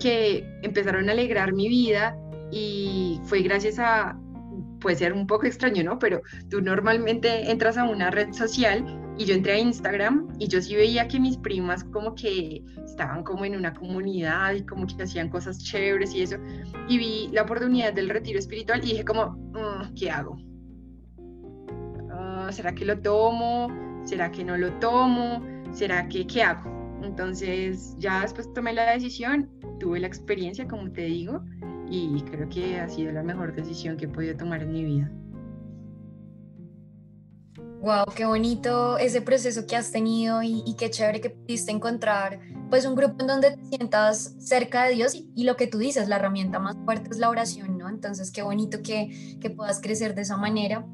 que 0.00 0.44
empezaron 0.62 1.08
a 1.08 1.12
alegrar 1.12 1.52
mi 1.52 1.68
vida 1.68 2.16
y 2.50 3.20
fue 3.24 3.42
gracias 3.42 3.78
a, 3.78 4.18
puede 4.82 4.96
ser 4.96 5.12
un 5.12 5.26
poco 5.26 5.46
extraño, 5.46 5.82
¿no? 5.84 5.98
Pero 5.98 6.22
tú 6.50 6.60
normalmente 6.60 7.50
entras 7.50 7.78
a 7.78 7.84
una 7.84 8.10
red 8.10 8.32
social 8.32 8.84
y 9.16 9.24
yo 9.24 9.34
entré 9.34 9.52
a 9.52 9.58
Instagram 9.58 10.28
y 10.38 10.48
yo 10.48 10.60
sí 10.60 10.74
veía 10.74 11.06
que 11.08 11.20
mis 11.20 11.36
primas 11.36 11.84
como 11.84 12.14
que 12.14 12.64
estaban 12.84 13.22
como 13.22 13.44
en 13.44 13.56
una 13.56 13.72
comunidad 13.72 14.54
y 14.54 14.64
como 14.64 14.86
que 14.86 15.02
hacían 15.02 15.28
cosas 15.28 15.62
chéveres 15.62 16.14
y 16.14 16.22
eso. 16.22 16.36
Y 16.88 16.98
vi 16.98 17.28
la 17.32 17.42
oportunidad 17.42 17.92
del 17.92 18.10
retiro 18.10 18.38
espiritual 18.38 18.80
y 18.84 18.90
dije 18.90 19.04
como, 19.04 19.30
mm, 19.30 19.94
¿qué 19.94 20.10
hago? 20.10 20.36
Ah, 22.10 22.48
¿Será 22.50 22.74
que 22.74 22.84
lo 22.84 22.98
tomo? 22.98 23.68
¿Será 24.04 24.30
que 24.30 24.44
no 24.44 24.56
lo 24.56 24.72
tomo? 24.74 25.42
¿Será 25.72 26.08
que 26.08 26.26
qué 26.26 26.42
hago? 26.42 26.70
Entonces 27.02 27.96
ya 27.98 28.22
después 28.22 28.52
tomé 28.52 28.72
la 28.72 28.92
decisión, 28.92 29.50
tuve 29.78 30.00
la 30.00 30.06
experiencia, 30.06 30.66
como 30.66 30.90
te 30.92 31.02
digo, 31.02 31.42
y 31.92 32.22
creo 32.22 32.48
que 32.48 32.80
ha 32.80 32.88
sido 32.88 33.12
la 33.12 33.22
mejor 33.22 33.54
decisión 33.54 33.96
que 33.96 34.06
he 34.06 34.08
podido 34.08 34.36
tomar 34.36 34.62
en 34.62 34.72
mi 34.72 34.84
vida. 34.84 35.10
Wow, 37.82 38.04
qué 38.14 38.24
bonito 38.24 38.96
ese 38.96 39.22
proceso 39.22 39.66
que 39.66 39.74
has 39.74 39.90
tenido 39.90 40.40
y, 40.40 40.76
qué 40.78 40.88
chévere 40.88 41.20
que 41.20 41.30
pudiste 41.30 41.72
encontrar 41.72 42.38
pues 42.70 42.86
un 42.86 42.94
grupo 42.94 43.16
en 43.20 43.26
donde 43.26 43.56
te 43.56 43.64
sientas 43.64 44.36
cerca 44.38 44.84
de 44.84 44.94
Dios 44.94 45.14
y, 45.14 45.42
lo 45.42 45.56
que 45.56 45.66
tú 45.66 45.78
dices, 45.78 46.08
la 46.08 46.16
herramienta 46.16 46.60
más 46.60 46.76
fuerte 46.84 47.10
es 47.10 47.18
la 47.18 47.28
oración, 47.28 47.76
¿no? 47.76 47.88
Entonces 47.88 48.30
qué 48.30 48.42
bonito 48.42 48.82
que, 48.82 49.36
que 49.40 49.50
puedas 49.50 49.80
crecer 49.80 50.14
de 50.14 50.22
esa 50.22 50.36
manera. 50.36 50.86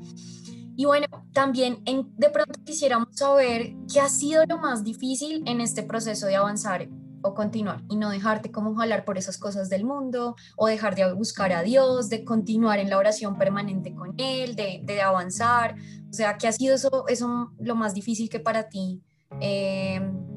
Y 0.76 0.86
bueno, 0.86 1.06
también 1.34 1.82
en, 1.84 2.10
de 2.16 2.30
pronto 2.30 2.58
quisiéramos 2.64 3.08
saber 3.10 3.74
qué 3.92 4.00
ha 4.00 4.08
sido 4.08 4.46
lo 4.46 4.56
más 4.56 4.82
difícil 4.82 5.42
en 5.44 5.60
este 5.60 5.82
proceso 5.82 6.26
de 6.26 6.36
avanzar 6.36 6.88
o 7.22 7.34
continuar 7.34 7.82
y 7.88 7.96
no 7.96 8.10
dejarte 8.10 8.50
como 8.50 8.74
jalar 8.74 9.04
por 9.04 9.18
esas 9.18 9.38
cosas 9.38 9.68
del 9.68 9.84
mundo 9.84 10.36
o 10.56 10.66
dejar 10.66 10.94
de 10.94 11.12
buscar 11.12 11.52
a 11.52 11.62
Dios, 11.62 12.08
de 12.08 12.24
continuar 12.24 12.78
en 12.78 12.90
la 12.90 12.98
oración 12.98 13.36
permanente 13.38 13.94
con 13.94 14.14
Él, 14.18 14.56
de, 14.56 14.80
de 14.84 15.02
avanzar. 15.02 15.74
O 16.10 16.12
sea, 16.12 16.38
¿qué 16.38 16.48
ha 16.48 16.52
sido 16.52 16.74
eso, 16.74 17.04
eso 17.08 17.52
lo 17.58 17.74
más 17.74 17.94
difícil 17.94 18.28
que 18.28 18.40
para 18.40 18.68
ti 18.68 19.02
eh, 19.40 19.96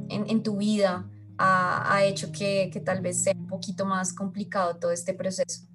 en, 0.09 0.29
en, 0.29 0.43
tu 0.43 0.57
vida 0.57 1.09
ha, 1.37 1.95
ha 1.95 2.03
hecho 2.03 2.31
que, 2.31 2.69
que, 2.71 2.79
tal 2.81 3.01
vez 3.01 3.23
sea 3.23 3.33
un 3.35 3.47
poquito 3.47 3.85
más 3.85 4.13
complicado 4.13 4.77
todo 4.77 4.91
este 4.91 5.13
proceso? 5.13 5.67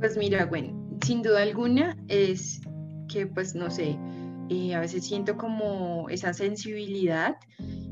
Pues 0.00 0.16
mira, 0.16 0.46
bueno, 0.46 0.98
sin 1.04 1.22
duda 1.22 1.42
alguna 1.42 1.96
es 2.08 2.60
que 3.08 3.26
pues 3.26 3.54
no 3.54 3.70
sé, 3.70 3.98
eh, 4.48 4.74
a 4.74 4.80
veces 4.80 5.06
siento 5.06 5.36
como 5.36 6.08
esa 6.08 6.32
sensibilidad 6.34 7.36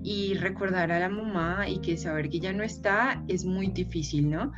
y 0.02 0.34
recordar 0.34 0.92
a 0.92 1.00
la 1.00 1.08
mamá 1.08 1.68
y 1.68 1.80
que 1.80 1.96
saber 1.96 2.28
que 2.28 2.40
ya 2.40 2.52
no 2.52 2.62
está 2.62 3.22
es 3.28 3.44
muy 3.44 3.68
difícil, 3.68 4.30
¿no? 4.30 4.52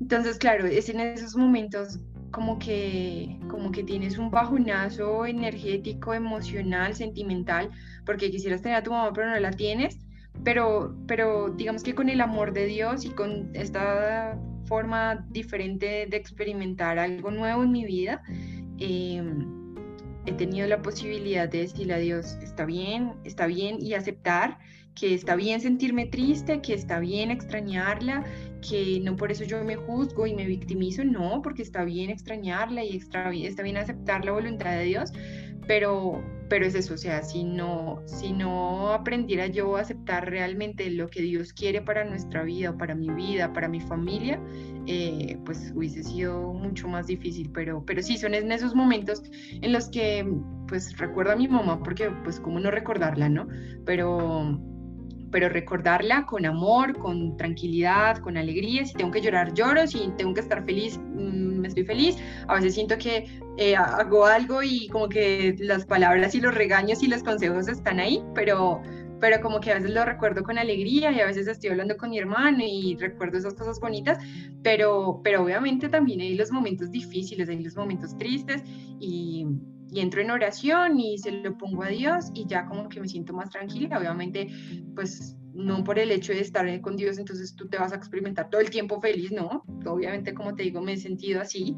Entonces, 0.00 0.38
claro, 0.38 0.66
es 0.66 0.88
en 0.88 1.00
esos 1.00 1.36
momentos 1.36 1.98
como 2.30 2.58
que, 2.58 3.38
como 3.48 3.72
que 3.72 3.82
tienes 3.82 4.18
un 4.18 4.30
bajonazo 4.30 5.26
energético, 5.26 6.14
emocional, 6.14 6.94
sentimental, 6.94 7.70
porque 8.04 8.30
quisieras 8.30 8.62
tener 8.62 8.78
a 8.78 8.82
tu 8.82 8.90
mamá 8.90 9.12
pero 9.12 9.30
no 9.30 9.40
la 9.40 9.50
tienes, 9.50 9.98
pero, 10.44 10.94
pero 11.06 11.50
digamos 11.50 11.82
que 11.82 11.94
con 11.94 12.08
el 12.08 12.20
amor 12.20 12.52
de 12.52 12.66
Dios 12.66 13.04
y 13.04 13.10
con 13.10 13.50
esta 13.54 14.38
forma 14.66 15.26
diferente 15.30 16.06
de 16.08 16.16
experimentar 16.16 16.98
algo 16.98 17.30
nuevo 17.30 17.64
en 17.64 17.72
mi 17.72 17.84
vida, 17.84 18.22
em, 18.78 19.57
he 20.28 20.32
tenido 20.32 20.66
la 20.66 20.82
posibilidad 20.82 21.48
de 21.48 21.58
decirle 21.62 21.94
a 21.94 21.98
Dios, 21.98 22.36
está 22.42 22.64
bien, 22.64 23.14
está 23.24 23.46
bien, 23.46 23.78
y 23.80 23.94
aceptar 23.94 24.58
que 24.94 25.14
está 25.14 25.36
bien 25.36 25.60
sentirme 25.60 26.06
triste, 26.06 26.60
que 26.60 26.74
está 26.74 26.98
bien 26.98 27.30
extrañarla, 27.30 28.24
que 28.68 29.00
no 29.00 29.16
por 29.16 29.30
eso 29.30 29.44
yo 29.44 29.62
me 29.64 29.76
juzgo 29.76 30.26
y 30.26 30.34
me 30.34 30.44
victimizo, 30.46 31.04
no, 31.04 31.40
porque 31.40 31.62
está 31.62 31.84
bien 31.84 32.10
extrañarla 32.10 32.82
y 32.84 32.96
está 32.96 33.30
bien 33.30 33.76
aceptar 33.76 34.24
la 34.24 34.32
voluntad 34.32 34.72
de 34.72 34.84
Dios, 34.84 35.12
pero, 35.66 36.22
pero 36.48 36.66
es 36.66 36.74
eso, 36.74 36.94
o 36.94 36.98
sea, 36.98 37.22
si 37.22 37.44
no, 37.44 38.02
si 38.06 38.32
no 38.32 38.92
aprendiera 38.92 39.46
yo 39.46 39.76
a 39.76 39.80
aceptar 39.80 40.28
realmente 40.30 40.90
lo 40.90 41.08
que 41.08 41.22
Dios 41.22 41.52
quiere 41.52 41.82
para 41.82 42.04
nuestra 42.04 42.42
vida, 42.42 42.76
para 42.76 42.94
mi 42.94 43.10
vida, 43.10 43.52
para 43.52 43.68
mi 43.68 43.80
familia, 43.80 44.40
eh, 44.86 45.38
pues 45.44 45.72
hubiese 45.74 46.02
sido 46.02 46.52
mucho 46.52 46.88
más 46.88 47.06
difícil, 47.06 47.50
pero, 47.52 47.84
pero 47.84 48.02
sí, 48.02 48.16
son 48.16 48.34
en 48.34 48.50
esos 48.50 48.74
momentos 48.74 49.22
en 49.60 49.72
los 49.72 49.88
que 49.88 50.26
pues 50.66 50.96
recuerdo 50.98 51.32
a 51.32 51.36
mi 51.36 51.48
mamá, 51.48 51.82
porque 51.82 52.10
pues 52.24 52.40
cómo 52.40 52.60
no 52.60 52.70
recordarla, 52.70 53.28
¿no? 53.28 53.48
Pero 53.84 54.60
pero 55.30 55.48
recordarla 55.48 56.26
con 56.26 56.46
amor, 56.46 56.98
con 56.98 57.36
tranquilidad, 57.36 58.18
con 58.18 58.36
alegría. 58.36 58.84
Si 58.84 58.94
tengo 58.94 59.10
que 59.10 59.20
llorar, 59.20 59.54
lloro. 59.54 59.86
Si 59.86 60.10
tengo 60.16 60.34
que 60.34 60.40
estar 60.40 60.64
feliz, 60.64 60.98
mm, 60.98 61.60
me 61.60 61.68
estoy 61.68 61.84
feliz. 61.84 62.16
A 62.46 62.54
veces 62.54 62.74
siento 62.74 62.96
que 62.98 63.26
eh, 63.56 63.76
hago 63.76 64.26
algo 64.26 64.62
y 64.62 64.88
como 64.88 65.08
que 65.08 65.56
las 65.58 65.84
palabras 65.86 66.34
y 66.34 66.40
los 66.40 66.54
regaños 66.54 67.02
y 67.02 67.08
los 67.08 67.22
consejos 67.22 67.68
están 67.68 68.00
ahí, 68.00 68.22
pero, 68.34 68.80
pero 69.20 69.40
como 69.40 69.60
que 69.60 69.72
a 69.72 69.74
veces 69.74 69.90
lo 69.90 70.04
recuerdo 70.04 70.42
con 70.42 70.58
alegría 70.58 71.10
y 71.12 71.20
a 71.20 71.26
veces 71.26 71.48
estoy 71.48 71.70
hablando 71.70 71.96
con 71.96 72.10
mi 72.10 72.18
hermano 72.18 72.58
y 72.60 72.96
recuerdo 72.98 73.38
esas 73.38 73.54
cosas 73.54 73.80
bonitas, 73.80 74.18
pero, 74.62 75.20
pero 75.24 75.42
obviamente 75.42 75.88
también 75.88 76.20
hay 76.20 76.34
los 76.34 76.50
momentos 76.50 76.90
difíciles, 76.90 77.48
hay 77.48 77.62
los 77.62 77.76
momentos 77.76 78.16
tristes 78.16 78.62
y 79.00 79.46
y 79.90 80.00
entro 80.00 80.20
en 80.20 80.30
oración 80.30 80.98
y 81.00 81.18
se 81.18 81.32
lo 81.32 81.56
pongo 81.56 81.82
a 81.82 81.88
Dios 81.88 82.30
y 82.34 82.46
ya 82.46 82.66
como 82.66 82.88
que 82.88 83.00
me 83.00 83.08
siento 83.08 83.32
más 83.32 83.50
tranquila. 83.50 83.98
Obviamente, 83.98 84.48
pues 84.94 85.36
no 85.54 85.82
por 85.82 85.98
el 85.98 86.12
hecho 86.12 86.32
de 86.32 86.40
estar 86.40 86.80
con 86.80 86.96
Dios, 86.96 87.18
entonces 87.18 87.54
tú 87.56 87.68
te 87.68 87.78
vas 87.78 87.92
a 87.92 87.96
experimentar 87.96 88.48
todo 88.48 88.60
el 88.60 88.70
tiempo 88.70 89.00
feliz, 89.00 89.32
¿no? 89.32 89.64
Obviamente, 89.86 90.32
como 90.32 90.54
te 90.54 90.62
digo, 90.62 90.80
me 90.80 90.92
he 90.92 90.96
sentido 90.96 91.40
así, 91.40 91.74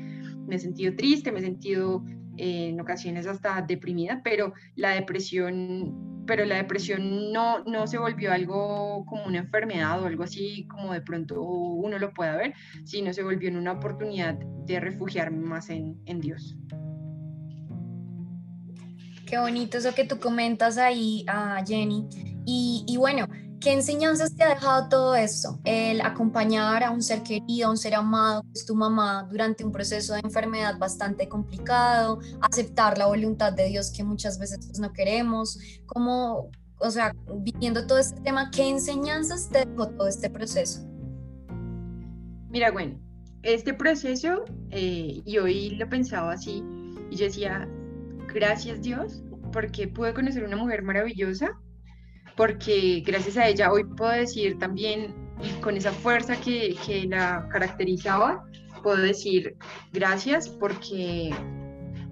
me 0.46 0.56
he 0.56 0.58
sentido 0.58 0.94
triste, 0.94 1.32
me 1.32 1.38
he 1.38 1.42
sentido 1.42 2.04
eh, 2.36 2.68
en 2.68 2.80
ocasiones 2.80 3.26
hasta 3.26 3.62
deprimida, 3.62 4.20
pero 4.22 4.52
la 4.76 4.90
depresión, 4.90 6.24
pero 6.26 6.44
la 6.44 6.56
depresión 6.56 7.32
no, 7.32 7.64
no 7.64 7.86
se 7.86 7.98
volvió 7.98 8.32
algo 8.32 9.04
como 9.06 9.24
una 9.24 9.38
enfermedad 9.38 10.02
o 10.02 10.06
algo 10.06 10.24
así 10.24 10.66
como 10.66 10.92
de 10.92 11.00
pronto 11.00 11.40
uno 11.40 11.98
lo 11.98 12.12
pueda 12.12 12.36
ver, 12.36 12.52
sino 12.84 13.14
se 13.14 13.22
volvió 13.22 13.48
en 13.48 13.56
una 13.56 13.72
oportunidad 13.72 14.34
de 14.66 14.78
refugiarme 14.78 15.38
más 15.38 15.70
en, 15.70 15.98
en 16.04 16.20
Dios. 16.20 16.56
Qué 19.30 19.38
bonito 19.38 19.78
eso 19.78 19.94
que 19.94 20.04
tú 20.04 20.18
comentas 20.18 20.76
ahí, 20.76 21.24
uh, 21.28 21.64
Jenny. 21.64 22.04
Y, 22.44 22.96
bueno, 22.98 23.28
¿qué 23.60 23.72
enseñanzas 23.72 24.34
te 24.34 24.42
ha 24.42 24.48
dejado 24.48 24.88
todo 24.88 25.14
esto? 25.14 25.60
El 25.62 26.00
acompañar 26.00 26.82
a 26.82 26.90
un 26.90 27.00
ser 27.00 27.22
querido, 27.22 27.68
a 27.68 27.70
un 27.70 27.76
ser 27.76 27.94
amado, 27.94 28.42
que 28.42 28.58
es 28.58 28.66
tu 28.66 28.74
mamá, 28.74 29.28
durante 29.30 29.64
un 29.64 29.70
proceso 29.70 30.14
de 30.14 30.20
enfermedad 30.24 30.78
bastante 30.78 31.28
complicado, 31.28 32.18
aceptar 32.40 32.98
la 32.98 33.06
voluntad 33.06 33.52
de 33.52 33.66
Dios 33.68 33.92
que 33.92 34.02
muchas 34.02 34.36
veces 34.36 34.66
pues, 34.66 34.80
no 34.80 34.92
queremos, 34.92 35.60
como, 35.86 36.50
o 36.80 36.90
sea, 36.90 37.14
viviendo 37.36 37.86
todo 37.86 37.98
este 37.98 38.20
tema, 38.22 38.50
¿qué 38.50 38.68
enseñanzas 38.68 39.48
te 39.48 39.64
dejó 39.64 39.90
todo 39.90 40.08
este 40.08 40.28
proceso? 40.28 40.80
Mira, 42.48 42.72
bueno, 42.72 42.98
este 43.44 43.74
proceso, 43.74 44.44
eh, 44.70 45.22
y 45.24 45.38
hoy 45.38 45.70
lo 45.76 45.88
pensaba 45.88 46.32
así, 46.32 46.64
y 47.12 47.14
yo 47.14 47.26
decía, 47.26 47.68
gracias 48.32 48.82
Dios, 48.82 49.22
porque 49.52 49.88
pude 49.88 50.14
conocer 50.14 50.44
una 50.44 50.56
mujer 50.56 50.82
maravillosa, 50.82 51.58
porque 52.36 53.02
gracias 53.04 53.36
a 53.36 53.48
ella 53.48 53.72
hoy 53.72 53.84
puedo 53.84 54.12
decir 54.12 54.58
también, 54.58 55.14
con 55.62 55.76
esa 55.76 55.92
fuerza 55.92 56.38
que, 56.40 56.76
que 56.86 57.06
la 57.06 57.48
caracterizaba, 57.50 58.44
puedo 58.82 58.98
decir 58.98 59.56
gracias 59.92 60.48
porque 60.48 61.34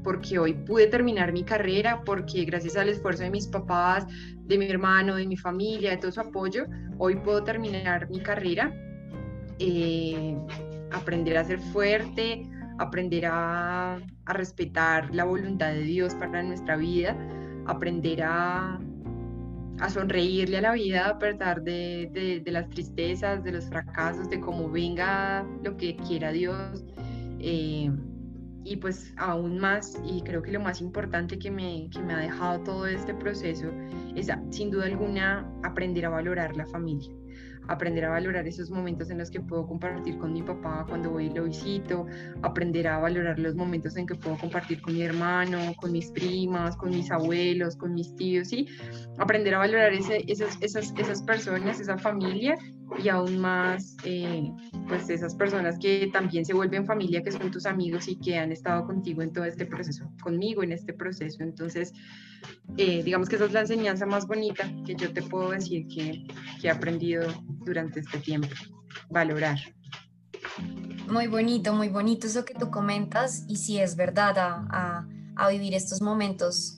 porque 0.03 0.39
hoy 0.39 0.55
pude 0.55 0.87
terminar 0.87 1.33
mi 1.33 1.43
carrera, 1.43 2.03
porque 2.05 2.45
gracias 2.45 2.77
al 2.77 2.89
esfuerzo 2.89 3.25
de 3.25 3.31
mis 3.31 3.47
papás, 3.47 4.07
de 4.47 4.57
mi 4.57 4.67
hermano, 4.71 5.17
de 5.17 5.27
mi 5.27 5.37
familia, 5.37 5.91
de 5.91 5.97
todo 5.99 6.13
su 6.13 6.21
apoyo, 6.21 6.65
hoy 6.99 7.17
puedo 7.17 7.45
terminar 7.45 8.09
mi 8.09 8.21
carrera, 8.21 8.73
eh, 9.59 10.35
aprender 10.93 11.37
a 11.37 11.45
ser 11.45 11.61
fuerte, 11.61 12.43
aprender 12.79 13.27
a, 13.27 14.01
respetar 14.27 15.15
la 15.15 15.25
voluntad 15.25 15.73
de 15.73 15.83
Dios 15.83 16.15
para 16.15 16.43
nuestra 16.43 16.77
vida, 16.77 17.17
aprender 17.67 18.23
a, 18.23 18.81
sonreírle 19.89 20.59
a 20.59 20.61
la 20.63 20.73
vida 20.73 21.09
a 21.09 21.19
pesar 21.19 21.63
de, 21.63 22.43
las 22.47 22.69
tristezas, 22.71 23.45
de 23.45 23.53
los 23.53 23.67
fracasos, 23.67 24.29
de 24.29 24.41
cómo 24.41 24.71
venga 24.71 25.47
lo 25.63 25.77
que 25.77 25.97
quiera 25.97 26.33
Dios. 26.33 26.85
Eh, 27.39 27.91
y 28.69 28.77
pues 28.77 29.13
aún 29.17 29.59
más, 29.59 30.01
y 30.05 30.23
creo 30.23 30.43
que 30.43 30.53
lo 30.53 30.61
más 30.61 30.81
importante 30.81 31.39
que 31.39 31.51
me, 31.51 31.89
que 31.91 32.01
me 32.01 32.15
ha 32.15 32.19
dejado 32.19 32.61
todo 32.61 32.87
este 32.87 33.15
proceso 33.15 33.71
es 34.15 34.29
sin 34.51 34.71
duda 34.71 34.87
alguna 34.87 35.51
aprender 35.63 36.05
a 36.05 36.11
valorar 36.11 36.57
la 36.57 36.67
familia 36.67 37.11
aprender 37.69 38.05
a 38.07 38.11
valorar 38.11 38.47
esos 38.47 38.71
momentos 38.71 39.11
en 39.11 39.19
los 39.19 39.31
que 39.31 39.41
puedo 39.41 39.67
compartir 39.67 40.19
con 40.19 40.33
mi 40.33 40.43
papá 40.43 40.85
cuando 40.89 41.11
voy 41.11 41.27
y 41.27 41.31
lo 41.31 41.45
visito, 41.45 42.07
aprender 42.43 42.89
a 42.89 42.99
valorar 42.99 43.39
los 43.39 43.55
momentos 43.55 43.97
en 43.97 44.07
que 44.07 44.15
puedo 44.15 44.37
compartir 44.39 44.81
con 44.81 44.95
mi 44.95 45.03
hermano, 45.03 45.75
con 45.77 45.93
mis 45.93 46.11
primas, 46.11 46.77
con 46.77 46.91
mis 46.91 47.11
abuelos, 47.11 47.77
con 47.77 47.95
mis 47.95 48.17
tíos, 48.17 48.49
¿sí? 48.49 48.67
Aprender 49.19 49.55
a 49.55 49.59
valorar 49.59 49.93
ese, 49.93 50.25
esas, 50.27 50.57
esas, 50.63 50.93
esas 50.97 51.23
personas, 51.23 51.79
esa 51.79 51.99
familia 51.99 52.57
y 52.97 53.09
aún 53.09 53.39
más 53.39 53.97
eh, 54.05 54.51
pues 54.89 55.09
esas 55.11 55.35
personas 55.35 55.79
que 55.79 56.09
también 56.13 56.45
se 56.45 56.55
vuelven 56.55 56.87
familia, 56.87 57.23
que 57.23 57.33
son 57.33 57.51
tus 57.51 57.67
amigos 57.67 58.09
y 58.09 58.17
que 58.17 58.39
han 58.39 58.53
estado 58.53 58.87
contigo 58.87 59.23
en 59.23 59.33
todo 59.33 59.45
este 59.45 59.67
proceso, 59.67 60.11
conmigo 60.23 60.63
en 60.63 60.73
este 60.73 60.93
proceso. 60.93 61.43
Entonces, 61.43 61.93
eh, 62.77 63.03
digamos 63.03 63.29
que 63.29 63.37
esa 63.37 63.45
es 63.47 63.53
la 63.53 63.61
enseñanza 63.61 64.07
más 64.07 64.27
bonita 64.27 64.71
que 64.87 64.95
yo 64.95 65.13
te 65.13 65.23
puedo 65.23 65.51
decir 65.51 65.87
que, 65.89 66.27
que 66.61 66.67
he 66.67 66.71
aprendido 66.71 67.27
durante 67.65 68.01
este 68.01 68.19
tiempo, 68.19 68.49
valorar. 69.11 69.59
Muy 71.11 71.27
bonito, 71.27 71.73
muy 71.73 71.89
bonito 71.89 72.27
eso 72.27 72.45
que 72.45 72.55
tú 72.55 72.71
comentas 72.71 73.45
y 73.49 73.57
si 73.57 73.79
es 73.79 73.97
verdad 73.97 74.39
a, 74.39 74.67
a, 74.71 75.09
a 75.37 75.49
vivir 75.49 75.75
estos 75.75 76.03
momentos 76.03 76.78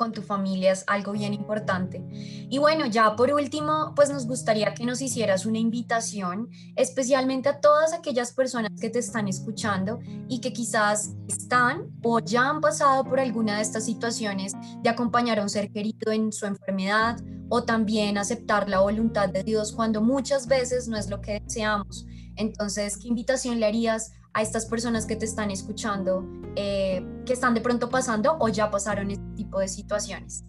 con 0.00 0.12
tu 0.12 0.22
familia 0.22 0.72
es 0.72 0.82
algo 0.86 1.12
bien 1.12 1.34
importante. 1.34 2.02
Y 2.48 2.56
bueno, 2.56 2.86
ya 2.86 3.16
por 3.16 3.30
último, 3.34 3.92
pues 3.94 4.08
nos 4.08 4.26
gustaría 4.26 4.72
que 4.72 4.86
nos 4.86 5.02
hicieras 5.02 5.44
una 5.44 5.58
invitación, 5.58 6.48
especialmente 6.74 7.50
a 7.50 7.60
todas 7.60 7.92
aquellas 7.92 8.32
personas 8.32 8.70
que 8.80 8.88
te 8.88 8.98
están 8.98 9.28
escuchando 9.28 10.00
y 10.26 10.40
que 10.40 10.54
quizás 10.54 11.10
están 11.28 11.90
o 12.02 12.18
ya 12.18 12.48
han 12.48 12.62
pasado 12.62 13.04
por 13.04 13.20
alguna 13.20 13.56
de 13.56 13.62
estas 13.62 13.84
situaciones 13.84 14.54
de 14.82 14.88
acompañar 14.88 15.38
a 15.38 15.42
un 15.42 15.50
ser 15.50 15.70
querido 15.70 16.12
en 16.12 16.32
su 16.32 16.46
enfermedad 16.46 17.20
o 17.50 17.64
también 17.64 18.16
aceptar 18.16 18.70
la 18.70 18.80
voluntad 18.80 19.28
de 19.28 19.44
Dios 19.44 19.70
cuando 19.70 20.00
muchas 20.00 20.46
veces 20.46 20.88
no 20.88 20.96
es 20.96 21.10
lo 21.10 21.20
que 21.20 21.40
deseamos. 21.40 22.06
Entonces, 22.36 22.96
¿qué 22.96 23.08
invitación 23.08 23.60
le 23.60 23.66
harías 23.66 24.12
a 24.32 24.40
estas 24.40 24.64
personas 24.64 25.04
que 25.04 25.16
te 25.16 25.26
están 25.26 25.50
escuchando 25.50 26.24
eh, 26.56 27.04
que 27.26 27.32
están 27.32 27.54
de 27.54 27.60
pronto 27.60 27.88
pasando 27.88 28.36
o 28.40 28.48
ya 28.48 28.70
pasaron 28.70 29.10
de 29.58 29.68
situaciones? 29.68 30.44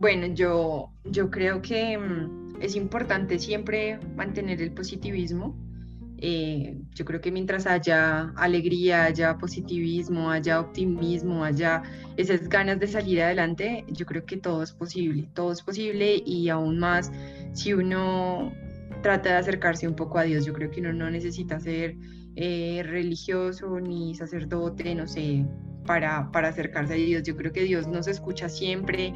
Bueno, 0.00 0.26
yo, 0.26 0.92
yo 1.04 1.30
creo 1.30 1.60
que 1.60 1.98
mm, 1.98 2.60
es 2.60 2.76
importante 2.76 3.38
siempre 3.38 3.98
mantener 4.16 4.62
el 4.62 4.72
positivismo. 4.72 5.56
Eh, 6.20 6.80
yo 6.94 7.04
creo 7.04 7.20
que 7.20 7.30
mientras 7.30 7.66
haya 7.66 8.32
alegría, 8.36 9.04
haya 9.04 9.38
positivismo, 9.38 10.30
haya 10.30 10.60
optimismo, 10.60 11.44
haya 11.44 11.82
esas 12.16 12.48
ganas 12.48 12.80
de 12.80 12.88
salir 12.88 13.22
adelante, 13.22 13.84
yo 13.88 14.04
creo 14.04 14.24
que 14.24 14.36
todo 14.36 14.64
es 14.64 14.72
posible, 14.72 15.28
todo 15.34 15.52
es 15.52 15.62
posible 15.62 16.20
y 16.26 16.48
aún 16.48 16.78
más 16.80 17.12
si 17.52 17.72
uno 17.72 18.52
trata 19.00 19.30
de 19.30 19.36
acercarse 19.36 19.86
un 19.86 19.94
poco 19.94 20.18
a 20.18 20.24
Dios, 20.24 20.44
yo 20.44 20.52
creo 20.52 20.70
que 20.72 20.80
uno 20.80 20.92
no 20.92 21.08
necesita 21.08 21.60
ser 21.60 21.96
eh, 22.34 22.82
religioso 22.84 23.78
ni 23.78 24.14
sacerdote, 24.16 24.94
no 24.96 25.06
sé, 25.06 25.46
para, 25.88 26.30
para, 26.30 26.48
acercarse 26.48 26.92
a 26.92 26.96
Dios. 26.96 27.22
Yo 27.22 27.34
creo 27.34 27.50
que 27.50 27.62
Dios 27.62 27.88
nos 27.88 28.06
escucha 28.06 28.48
siempre, 28.48 29.14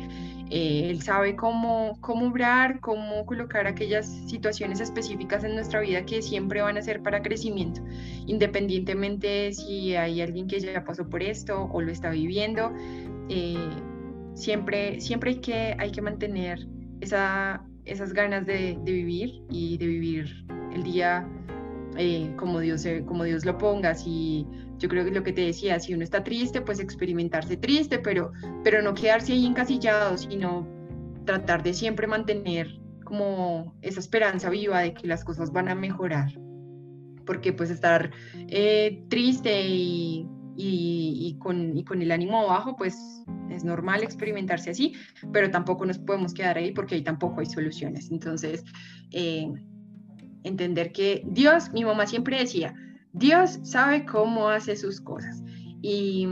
Eh, 0.54 0.90
él 0.90 1.00
sabe 1.00 1.34
cómo, 1.34 1.96
cómo 2.00 2.26
obrar, 2.28 2.78
cómo 2.80 3.24
colocar 3.24 3.66
aquellas 3.66 4.06
situaciones 4.26 4.80
específicas 4.80 5.44
en 5.44 5.54
nuestra 5.54 5.80
vida 5.80 6.04
que 6.04 6.20
siempre 6.20 6.60
van 6.60 6.76
a 6.76 6.82
ser 6.82 7.02
para 7.02 7.22
crecimiento, 7.22 7.80
independientemente 8.26 9.54
si 9.54 9.94
hay 9.96 10.20
alguien 10.20 10.48
que 10.48 10.60
ya 10.60 10.84
pasó 10.84 11.08
por 11.08 11.22
esto 11.22 11.70
o 11.72 11.80
lo 11.80 11.90
está 11.90 12.10
viviendo. 12.10 12.70
Eh, 13.30 13.70
siempre, 14.34 15.00
siempre 15.00 15.30
hay, 15.30 15.40
que, 15.40 15.74
hay 15.78 15.90
que 15.90 16.02
mantener 16.02 16.66
esa, 17.00 17.64
esas 17.86 18.12
ganas 18.12 18.44
de, 18.44 18.78
vivir 18.84 19.42
y 19.48 19.78
de 19.78 19.86
vivir 19.86 20.44
el 20.74 20.82
día 20.82 21.26
eh, 21.96 22.32
como, 22.36 22.60
Dios, 22.60 22.86
como 23.06 23.24
Dios 23.24 23.44
lo 23.44 23.58
ponga. 23.58 23.94
Si, 23.94 24.46
yo 24.78 24.88
creo 24.88 25.04
que 25.04 25.10
lo 25.10 25.22
que 25.22 25.32
te 25.32 25.42
decía, 25.42 25.78
si 25.78 25.94
uno 25.94 26.04
está 26.04 26.24
triste, 26.24 26.60
pues 26.60 26.80
experimentarse 26.80 27.56
triste, 27.56 27.98
pero, 27.98 28.32
pero 28.64 28.82
no 28.82 28.94
quedarse 28.94 29.32
ahí 29.32 29.46
encasillado, 29.46 30.16
sino 30.18 30.66
tratar 31.24 31.62
de 31.62 31.74
siempre 31.74 32.06
mantener 32.06 32.68
como 33.04 33.76
esa 33.82 34.00
esperanza 34.00 34.50
viva 34.50 34.80
de 34.80 34.94
que 34.94 35.06
las 35.06 35.24
cosas 35.24 35.52
van 35.52 35.68
a 35.68 35.74
mejorar. 35.74 36.32
Porque 37.26 37.52
pues 37.52 37.70
estar 37.70 38.10
eh, 38.48 39.04
triste 39.08 39.66
y, 39.68 40.26
y, 40.56 41.36
con, 41.38 41.76
y 41.76 41.84
con 41.84 42.02
el 42.02 42.10
ánimo 42.10 42.46
bajo, 42.46 42.76
pues 42.76 42.96
es 43.50 43.64
normal 43.64 44.02
experimentarse 44.02 44.70
así, 44.70 44.94
pero 45.32 45.50
tampoco 45.50 45.86
nos 45.86 45.98
podemos 45.98 46.34
quedar 46.34 46.58
ahí 46.58 46.72
porque 46.72 46.96
ahí 46.96 47.02
tampoco 47.02 47.40
hay 47.40 47.46
soluciones. 47.46 48.10
Entonces, 48.10 48.64
eh, 49.12 49.52
entender 50.44 50.92
que 50.92 51.22
Dios, 51.26 51.72
mi 51.72 51.84
mamá 51.84 52.06
siempre 52.06 52.38
decía, 52.38 52.74
Dios 53.12 53.58
sabe 53.62 54.04
cómo 54.04 54.48
hace 54.48 54.76
sus 54.76 55.00
cosas. 55.00 55.42
Y, 55.82 56.26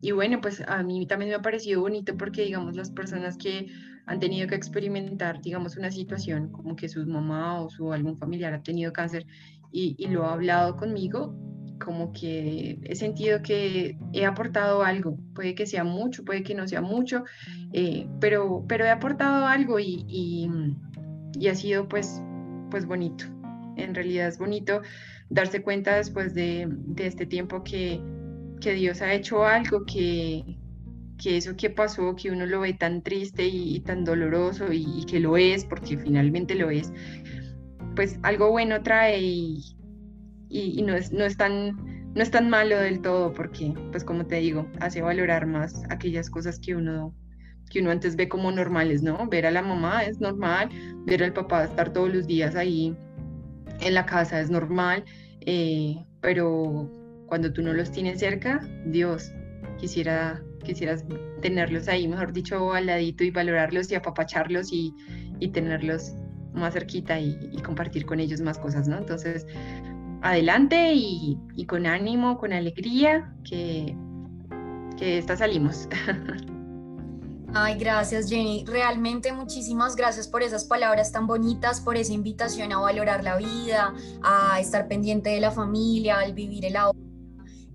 y, 0.00 0.10
bueno, 0.12 0.40
pues 0.40 0.62
a 0.66 0.82
mí 0.82 1.06
también 1.06 1.30
me 1.30 1.36
ha 1.36 1.42
parecido 1.42 1.82
bonito 1.82 2.16
porque, 2.16 2.42
digamos, 2.42 2.76
las 2.76 2.90
personas 2.90 3.36
que 3.36 3.66
han 4.06 4.18
tenido 4.18 4.48
que 4.48 4.54
experimentar, 4.54 5.40
digamos, 5.40 5.76
una 5.76 5.90
situación 5.90 6.50
como 6.50 6.74
que 6.74 6.88
su 6.88 7.06
mamá 7.06 7.60
o 7.60 7.70
su 7.70 7.92
algún 7.92 8.18
familiar 8.18 8.54
ha 8.54 8.62
tenido 8.62 8.92
cáncer 8.92 9.26
y, 9.70 9.94
y 9.98 10.08
lo 10.08 10.24
ha 10.24 10.32
hablado 10.32 10.76
conmigo, 10.76 11.36
como 11.80 12.12
que 12.12 12.78
he 12.84 12.94
sentido 12.94 13.42
que 13.42 13.96
he 14.12 14.26
aportado 14.26 14.82
algo, 14.82 15.16
puede 15.34 15.54
que 15.54 15.66
sea 15.66 15.84
mucho, 15.84 16.24
puede 16.24 16.42
que 16.42 16.54
no 16.54 16.68
sea 16.68 16.80
mucho, 16.80 17.24
eh, 17.72 18.06
pero, 18.20 18.64
pero 18.68 18.84
he 18.84 18.90
aportado 18.90 19.46
algo 19.46 19.78
y, 19.78 20.04
y, 20.06 20.48
y 21.38 21.48
ha 21.48 21.54
sido 21.54 21.88
pues, 21.88 22.22
pues 22.70 22.86
bonito. 22.86 23.24
En 23.76 23.94
realidad 23.94 24.28
es 24.28 24.38
bonito 24.38 24.82
darse 25.28 25.62
cuenta 25.62 25.96
después 25.96 26.34
de, 26.34 26.68
este 26.96 27.26
tiempo 27.26 27.62
que, 27.62 28.00
Dios 28.60 29.00
ha 29.00 29.14
hecho 29.14 29.44
algo, 29.44 29.84
que, 29.86 30.58
que 31.16 31.36
eso 31.38 31.56
que 31.56 31.70
pasó, 31.70 32.14
que 32.14 32.30
uno 32.30 32.46
lo 32.46 32.60
ve 32.60 32.74
tan 32.74 33.02
triste 33.02 33.46
y, 33.46 33.80
tan 33.80 34.04
doloroso 34.04 34.72
y, 34.72 35.04
que 35.06 35.20
lo 35.20 35.36
es, 35.36 35.64
porque 35.64 35.96
finalmente 35.96 36.54
lo 36.54 36.70
es, 36.70 36.92
pues 37.96 38.18
algo 38.22 38.50
bueno 38.50 38.82
trae 38.82 39.20
y, 39.22 40.82
no, 40.82 40.94
es, 40.94 41.12
no, 41.12 41.24
es 41.24 41.36
tan, 41.36 42.12
no 42.14 42.22
es 42.22 42.30
tan 42.30 42.50
malo 42.50 42.78
del 42.78 43.00
todo, 43.00 43.32
porque, 43.32 43.72
pues 43.92 44.04
como 44.04 44.26
te 44.26 44.36
digo, 44.36 44.66
hace 44.80 45.00
valorar 45.00 45.46
más 45.46 45.82
aquellas 45.90 46.28
cosas 46.28 46.58
que 46.58 46.74
uno 46.74 47.14
que 47.70 47.80
uno 47.80 47.90
antes 47.90 48.16
ve 48.16 48.28
como 48.28 48.52
normales, 48.52 49.02
¿no? 49.02 49.26
Ver 49.28 49.46
a 49.46 49.50
la 49.50 49.62
mamá 49.62 50.02
es 50.02 50.20
normal, 50.20 50.68
ver 51.06 51.22
al 51.22 51.32
papá 51.32 51.64
estar 51.64 51.92
todos 51.92 52.12
los 52.12 52.26
días 52.26 52.56
ahí 52.56 52.94
en 53.80 53.94
la 53.94 54.04
casa 54.04 54.40
es 54.40 54.50
normal, 54.50 55.04
eh, 55.40 56.04
pero 56.20 56.90
cuando 57.26 57.52
tú 57.52 57.62
no 57.62 57.72
los 57.72 57.90
tienes 57.90 58.18
cerca, 58.18 58.60
Dios, 58.86 59.32
quisiera, 59.78 60.42
quisieras 60.64 61.04
tenerlos 61.40 61.88
ahí, 61.88 62.06
mejor 62.08 62.32
dicho, 62.32 62.72
al 62.74 62.86
ladito 62.86 63.24
y 63.24 63.30
valorarlos 63.30 63.90
y 63.90 63.94
apapacharlos 63.94 64.72
y, 64.72 64.92
y 65.38 65.48
tenerlos 65.48 66.12
más 66.52 66.74
cerquita 66.74 67.18
y, 67.20 67.56
compartir 67.64 68.04
con 68.04 68.18
ellos 68.18 68.40
más 68.40 68.58
cosas, 68.58 68.88
¿no? 68.88 68.98
Entonces, 68.98 69.46
adelante 70.22 70.92
y, 70.92 71.38
y 71.54 71.64
con 71.66 71.86
ánimo, 71.86 72.36
con 72.36 72.52
alegría, 72.52 73.32
que, 73.48 73.96
que 74.98 75.18
esta 75.18 75.36
salimos. 75.36 75.88
Ay, 77.52 77.78
gracias 77.78 78.28
Jenny. 78.28 78.64
Realmente 78.64 79.32
muchísimas 79.32 79.96
gracias 79.96 80.28
por 80.28 80.42
esas 80.42 80.64
palabras 80.64 81.10
tan 81.10 81.26
bonitas, 81.26 81.80
por 81.80 81.96
esa 81.96 82.12
invitación 82.12 82.72
a 82.72 82.78
valorar 82.78 83.24
la 83.24 83.36
vida, 83.36 83.92
a 84.22 84.60
estar 84.60 84.86
pendiente 84.86 85.30
de 85.30 85.40
la 85.40 85.50
familia, 85.50 86.20
al 86.20 86.32
vivir 86.32 86.64
el 86.64 86.76
ahora. 86.76 86.98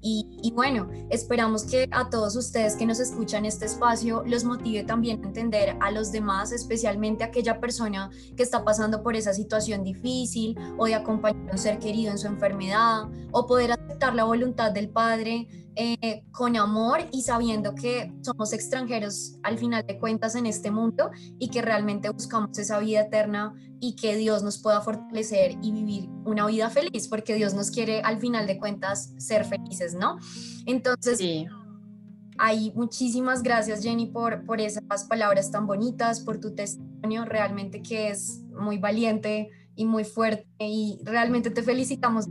Y, 0.07 0.51
bueno, 0.53 0.87
esperamos 1.09 1.63
que 1.63 1.89
a 1.89 2.11
todos 2.11 2.35
ustedes 2.35 2.75
que 2.75 2.85
nos 2.85 2.99
escuchan 2.99 3.43
este 3.43 3.65
espacio 3.65 4.21
los 4.27 4.43
motive 4.43 4.83
también 4.83 5.19
a 5.23 5.27
entender 5.27 5.75
a 5.81 5.89
los 5.89 6.11
demás, 6.11 6.51
especialmente 6.51 7.23
a 7.23 7.27
aquella 7.27 7.59
persona 7.59 8.11
que 8.37 8.43
está 8.43 8.63
pasando 8.63 9.01
por 9.01 9.15
esa 9.15 9.33
situación 9.33 9.83
difícil 9.83 10.55
o 10.77 10.85
de 10.85 10.93
acompañar 10.93 11.49
a 11.49 11.53
un 11.53 11.57
ser 11.57 11.79
querido 11.79 12.11
en 12.11 12.19
su 12.19 12.27
enfermedad 12.27 13.09
o 13.31 13.47
poder 13.47 13.71
aceptar 13.71 14.13
la 14.13 14.25
voluntad 14.25 14.71
del 14.71 14.89
Padre 14.89 15.47
eh, 15.77 16.23
con 16.31 16.55
amor 16.55 17.01
y 17.11 17.23
sabiendo 17.23 17.75
que 17.75 18.13
somos 18.21 18.53
extranjeros 18.53 19.37
al 19.43 19.57
final 19.57 19.85
de 19.85 19.99
cuentas 19.99 20.35
en 20.35 20.45
este 20.45 20.71
mundo 20.71 21.11
y 21.37 21.49
que 21.49 21.61
realmente 21.61 22.09
buscamos 22.09 22.57
esa 22.57 22.79
vida 22.79 23.01
eterna 23.01 23.53
y 23.81 23.95
que 23.95 24.15
Dios 24.15 24.41
nos 24.41 24.61
pueda 24.61 24.79
fortalecer 24.81 25.57
y 25.61 25.71
vivir 25.73 26.09
una 26.23 26.45
vida 26.45 26.69
feliz, 26.69 27.07
porque 27.09 27.35
Dios 27.35 27.53
nos 27.53 27.71
quiere 27.71 28.01
al 28.01 28.19
final 28.19 28.47
de 28.47 28.57
cuentas 28.57 29.13
ser 29.17 29.43
felices, 29.43 29.93
¿no? 29.93 30.17
Entonces, 30.65 31.17
sí. 31.17 31.45
Hay 32.37 32.73
muchísimas 32.75 33.43
gracias 33.43 33.81
Jenny 33.81 34.07
por, 34.07 34.45
por 34.45 34.59
esas 34.59 35.05
palabras 35.05 35.51
tan 35.51 35.67
bonitas, 35.67 36.19
por 36.19 36.39
tu 36.39 36.53
testimonio, 36.53 37.23
realmente 37.23 37.81
que 37.81 38.09
es 38.09 38.41
muy 38.59 38.77
valiente 38.77 39.49
y 39.75 39.85
muy 39.85 40.03
fuerte 40.03 40.45
y 40.59 40.99
realmente 41.03 41.49
te 41.49 41.63
felicitamos 41.63 42.27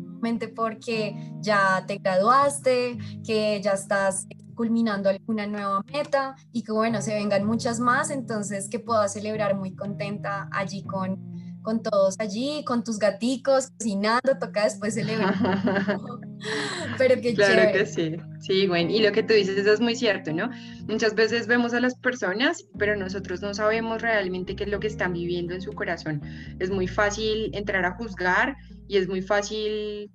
porque 0.48 1.14
ya 1.40 1.84
te 1.86 1.98
graduaste, 1.98 2.98
que 3.24 3.60
ya 3.62 3.72
estás 3.72 4.26
culminando 4.54 5.10
alguna 5.10 5.46
nueva 5.46 5.82
meta 5.92 6.36
y 6.52 6.62
que 6.62 6.72
bueno, 6.72 7.02
se 7.02 7.14
vengan 7.14 7.44
muchas 7.44 7.80
más, 7.80 8.10
entonces 8.10 8.68
que 8.68 8.78
puedas 8.78 9.12
celebrar 9.12 9.56
muy 9.56 9.74
contenta 9.74 10.48
allí 10.52 10.82
con, 10.82 11.43
con 11.64 11.82
todos 11.82 12.14
allí, 12.20 12.62
con 12.64 12.84
tus 12.84 13.00
gaticos, 13.00 13.70
cocinando, 13.70 14.38
toca 14.38 14.64
después 14.64 14.94
celebrar. 14.94 15.34
Pero 16.98 17.20
qué 17.20 17.34
claro 17.34 17.72
que 17.72 17.86
sí, 17.86 18.16
sí, 18.38 18.68
bueno, 18.68 18.90
y 18.90 19.00
lo 19.00 19.10
que 19.10 19.22
tú 19.22 19.32
dices 19.32 19.66
es 19.66 19.80
muy 19.80 19.96
cierto, 19.96 20.32
¿no? 20.32 20.50
Muchas 20.86 21.14
veces 21.14 21.46
vemos 21.46 21.72
a 21.74 21.80
las 21.80 21.94
personas, 21.96 22.66
pero 22.78 22.96
nosotros 22.96 23.40
no 23.40 23.54
sabemos 23.54 24.02
realmente 24.02 24.54
qué 24.54 24.64
es 24.64 24.70
lo 24.70 24.78
que 24.78 24.88
están 24.88 25.14
viviendo 25.14 25.54
en 25.54 25.62
su 25.62 25.72
corazón. 25.72 26.20
Es 26.58 26.70
muy 26.70 26.86
fácil 26.86 27.50
entrar 27.54 27.84
a 27.86 27.92
juzgar 27.92 28.56
y 28.86 28.98
es 28.98 29.08
muy 29.08 29.22
fácil, 29.22 30.10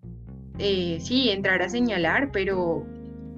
eh, 0.59 0.99
sí, 1.01 1.31
entrar 1.31 1.63
a 1.63 1.69
señalar, 1.69 2.31
pero 2.31 2.85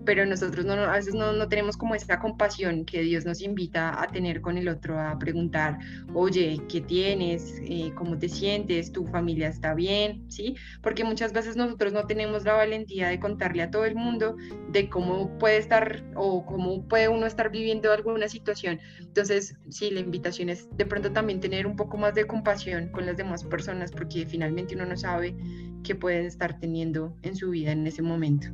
pero 0.06 0.26
nosotros 0.26 0.66
no, 0.66 0.74
a 0.74 0.94
veces 0.94 1.14
no, 1.14 1.34
no, 1.34 1.48
tenemos 1.48 1.78
como 1.78 1.96
esa 1.96 2.20
compasión 2.20 2.86
que 2.86 3.02
Dios 3.02 3.26
nos 3.26 3.42
invita 3.42 4.02
a 4.02 4.08
tener 4.08 4.42
con 4.42 4.58
el 4.58 4.68
otro, 4.68 5.00
a 5.00 5.18
preguntar, 5.18 5.78
oye, 6.14 6.60
¿qué 6.70 6.82
tienes? 6.82 7.60
Eh, 7.64 7.92
¿Cómo 7.96 8.18
te 8.18 8.30
sientes? 8.30 8.92
¿Tu 8.92 9.06
familia 9.08 9.50
está 9.50 9.74
bien? 9.74 10.30
¿Sí? 10.30 10.56
Porque 10.82 11.04
muchas 11.04 11.34
veces 11.34 11.56
nosotros 11.56 11.94
no 11.94 12.08
tenemos 12.08 12.44
la 12.44 12.54
valentía 12.54 13.10
de 13.10 13.20
contarle 13.20 13.64
a 13.64 13.72
todo 13.72 13.86
el 13.86 13.96
mundo 13.96 14.36
de 14.70 14.90
cómo 14.90 15.38
puede 15.38 15.58
estar 15.58 16.04
o 16.16 16.46
cómo 16.46 16.88
puede 16.88 17.08
uno 17.08 17.26
estar 17.26 17.52
viviendo 17.52 17.92
alguna 17.92 18.28
situación. 18.28 18.80
Entonces, 19.00 19.56
sí, 19.70 19.92
la 19.92 20.00
invitación 20.00 20.50
es 20.50 20.68
de 20.78 20.86
pronto 20.86 21.12
también 21.12 21.40
tener 21.40 21.68
un 21.68 21.76
poco 21.76 21.98
más 21.98 22.16
de 22.16 22.26
compasión 22.26 22.90
con 22.90 23.06
las 23.06 23.18
demás 23.18 23.44
personas 23.44 23.92
porque 23.92 24.26
finalmente 24.26 24.76
uno 24.76 24.86
no 24.86 24.98
sabe 24.98 25.36
qué 25.84 25.96
pueden 25.96 26.26
estar 26.26 26.60
teniendo 26.60 27.16
en 27.22 27.36
su 27.36 27.50
vida 27.50 27.72
en 27.72 27.86
ese 27.88 28.02
momento. 28.02 28.48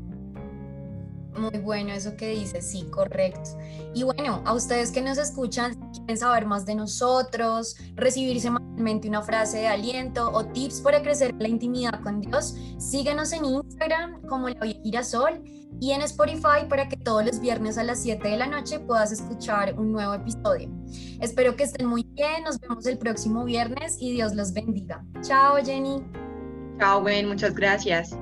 Muy 1.35 1.59
bueno 1.59 1.93
eso 1.93 2.15
que 2.15 2.29
dices, 2.29 2.69
sí, 2.69 2.87
correcto. 2.89 3.51
Y 3.93 4.03
bueno, 4.03 4.41
a 4.45 4.53
ustedes 4.53 4.91
que 4.91 5.01
nos 5.01 5.17
escuchan, 5.17 5.75
quieren 5.91 6.17
saber 6.17 6.45
más 6.45 6.65
de 6.65 6.75
nosotros, 6.75 7.75
recibir 7.95 8.39
semanalmente 8.41 9.07
una 9.07 9.21
frase 9.21 9.57
de 9.57 9.67
aliento 9.67 10.31
o 10.31 10.45
tips 10.45 10.81
para 10.81 11.01
crecer 11.01 11.35
la 11.39 11.47
intimidad 11.47 12.01
con 12.01 12.21
Dios, 12.21 12.55
síguenos 12.79 13.33
en 13.33 13.45
Instagram 13.45 14.21
como 14.23 14.49
La 14.49 14.65
Girasol 14.65 15.43
y 15.79 15.91
en 15.91 16.01
Spotify 16.01 16.65
para 16.67 16.89
que 16.89 16.97
todos 16.97 17.25
los 17.25 17.39
viernes 17.39 17.77
a 17.77 17.83
las 17.83 18.01
7 18.01 18.27
de 18.27 18.37
la 18.37 18.47
noche 18.47 18.79
puedas 18.79 19.11
escuchar 19.11 19.77
un 19.77 19.91
nuevo 19.91 20.13
episodio. 20.13 20.69
Espero 21.19 21.55
que 21.55 21.63
estén 21.63 21.87
muy 21.87 22.03
bien, 22.13 22.43
nos 22.43 22.59
vemos 22.59 22.85
el 22.85 22.97
próximo 22.97 23.43
viernes 23.43 23.97
y 23.99 24.11
Dios 24.11 24.33
los 24.33 24.53
bendiga. 24.53 25.05
Chao, 25.21 25.57
Jenny. 25.63 26.03
Chao, 26.79 27.01
Gwen, 27.01 27.27
muchas 27.27 27.53
gracias. 27.53 28.17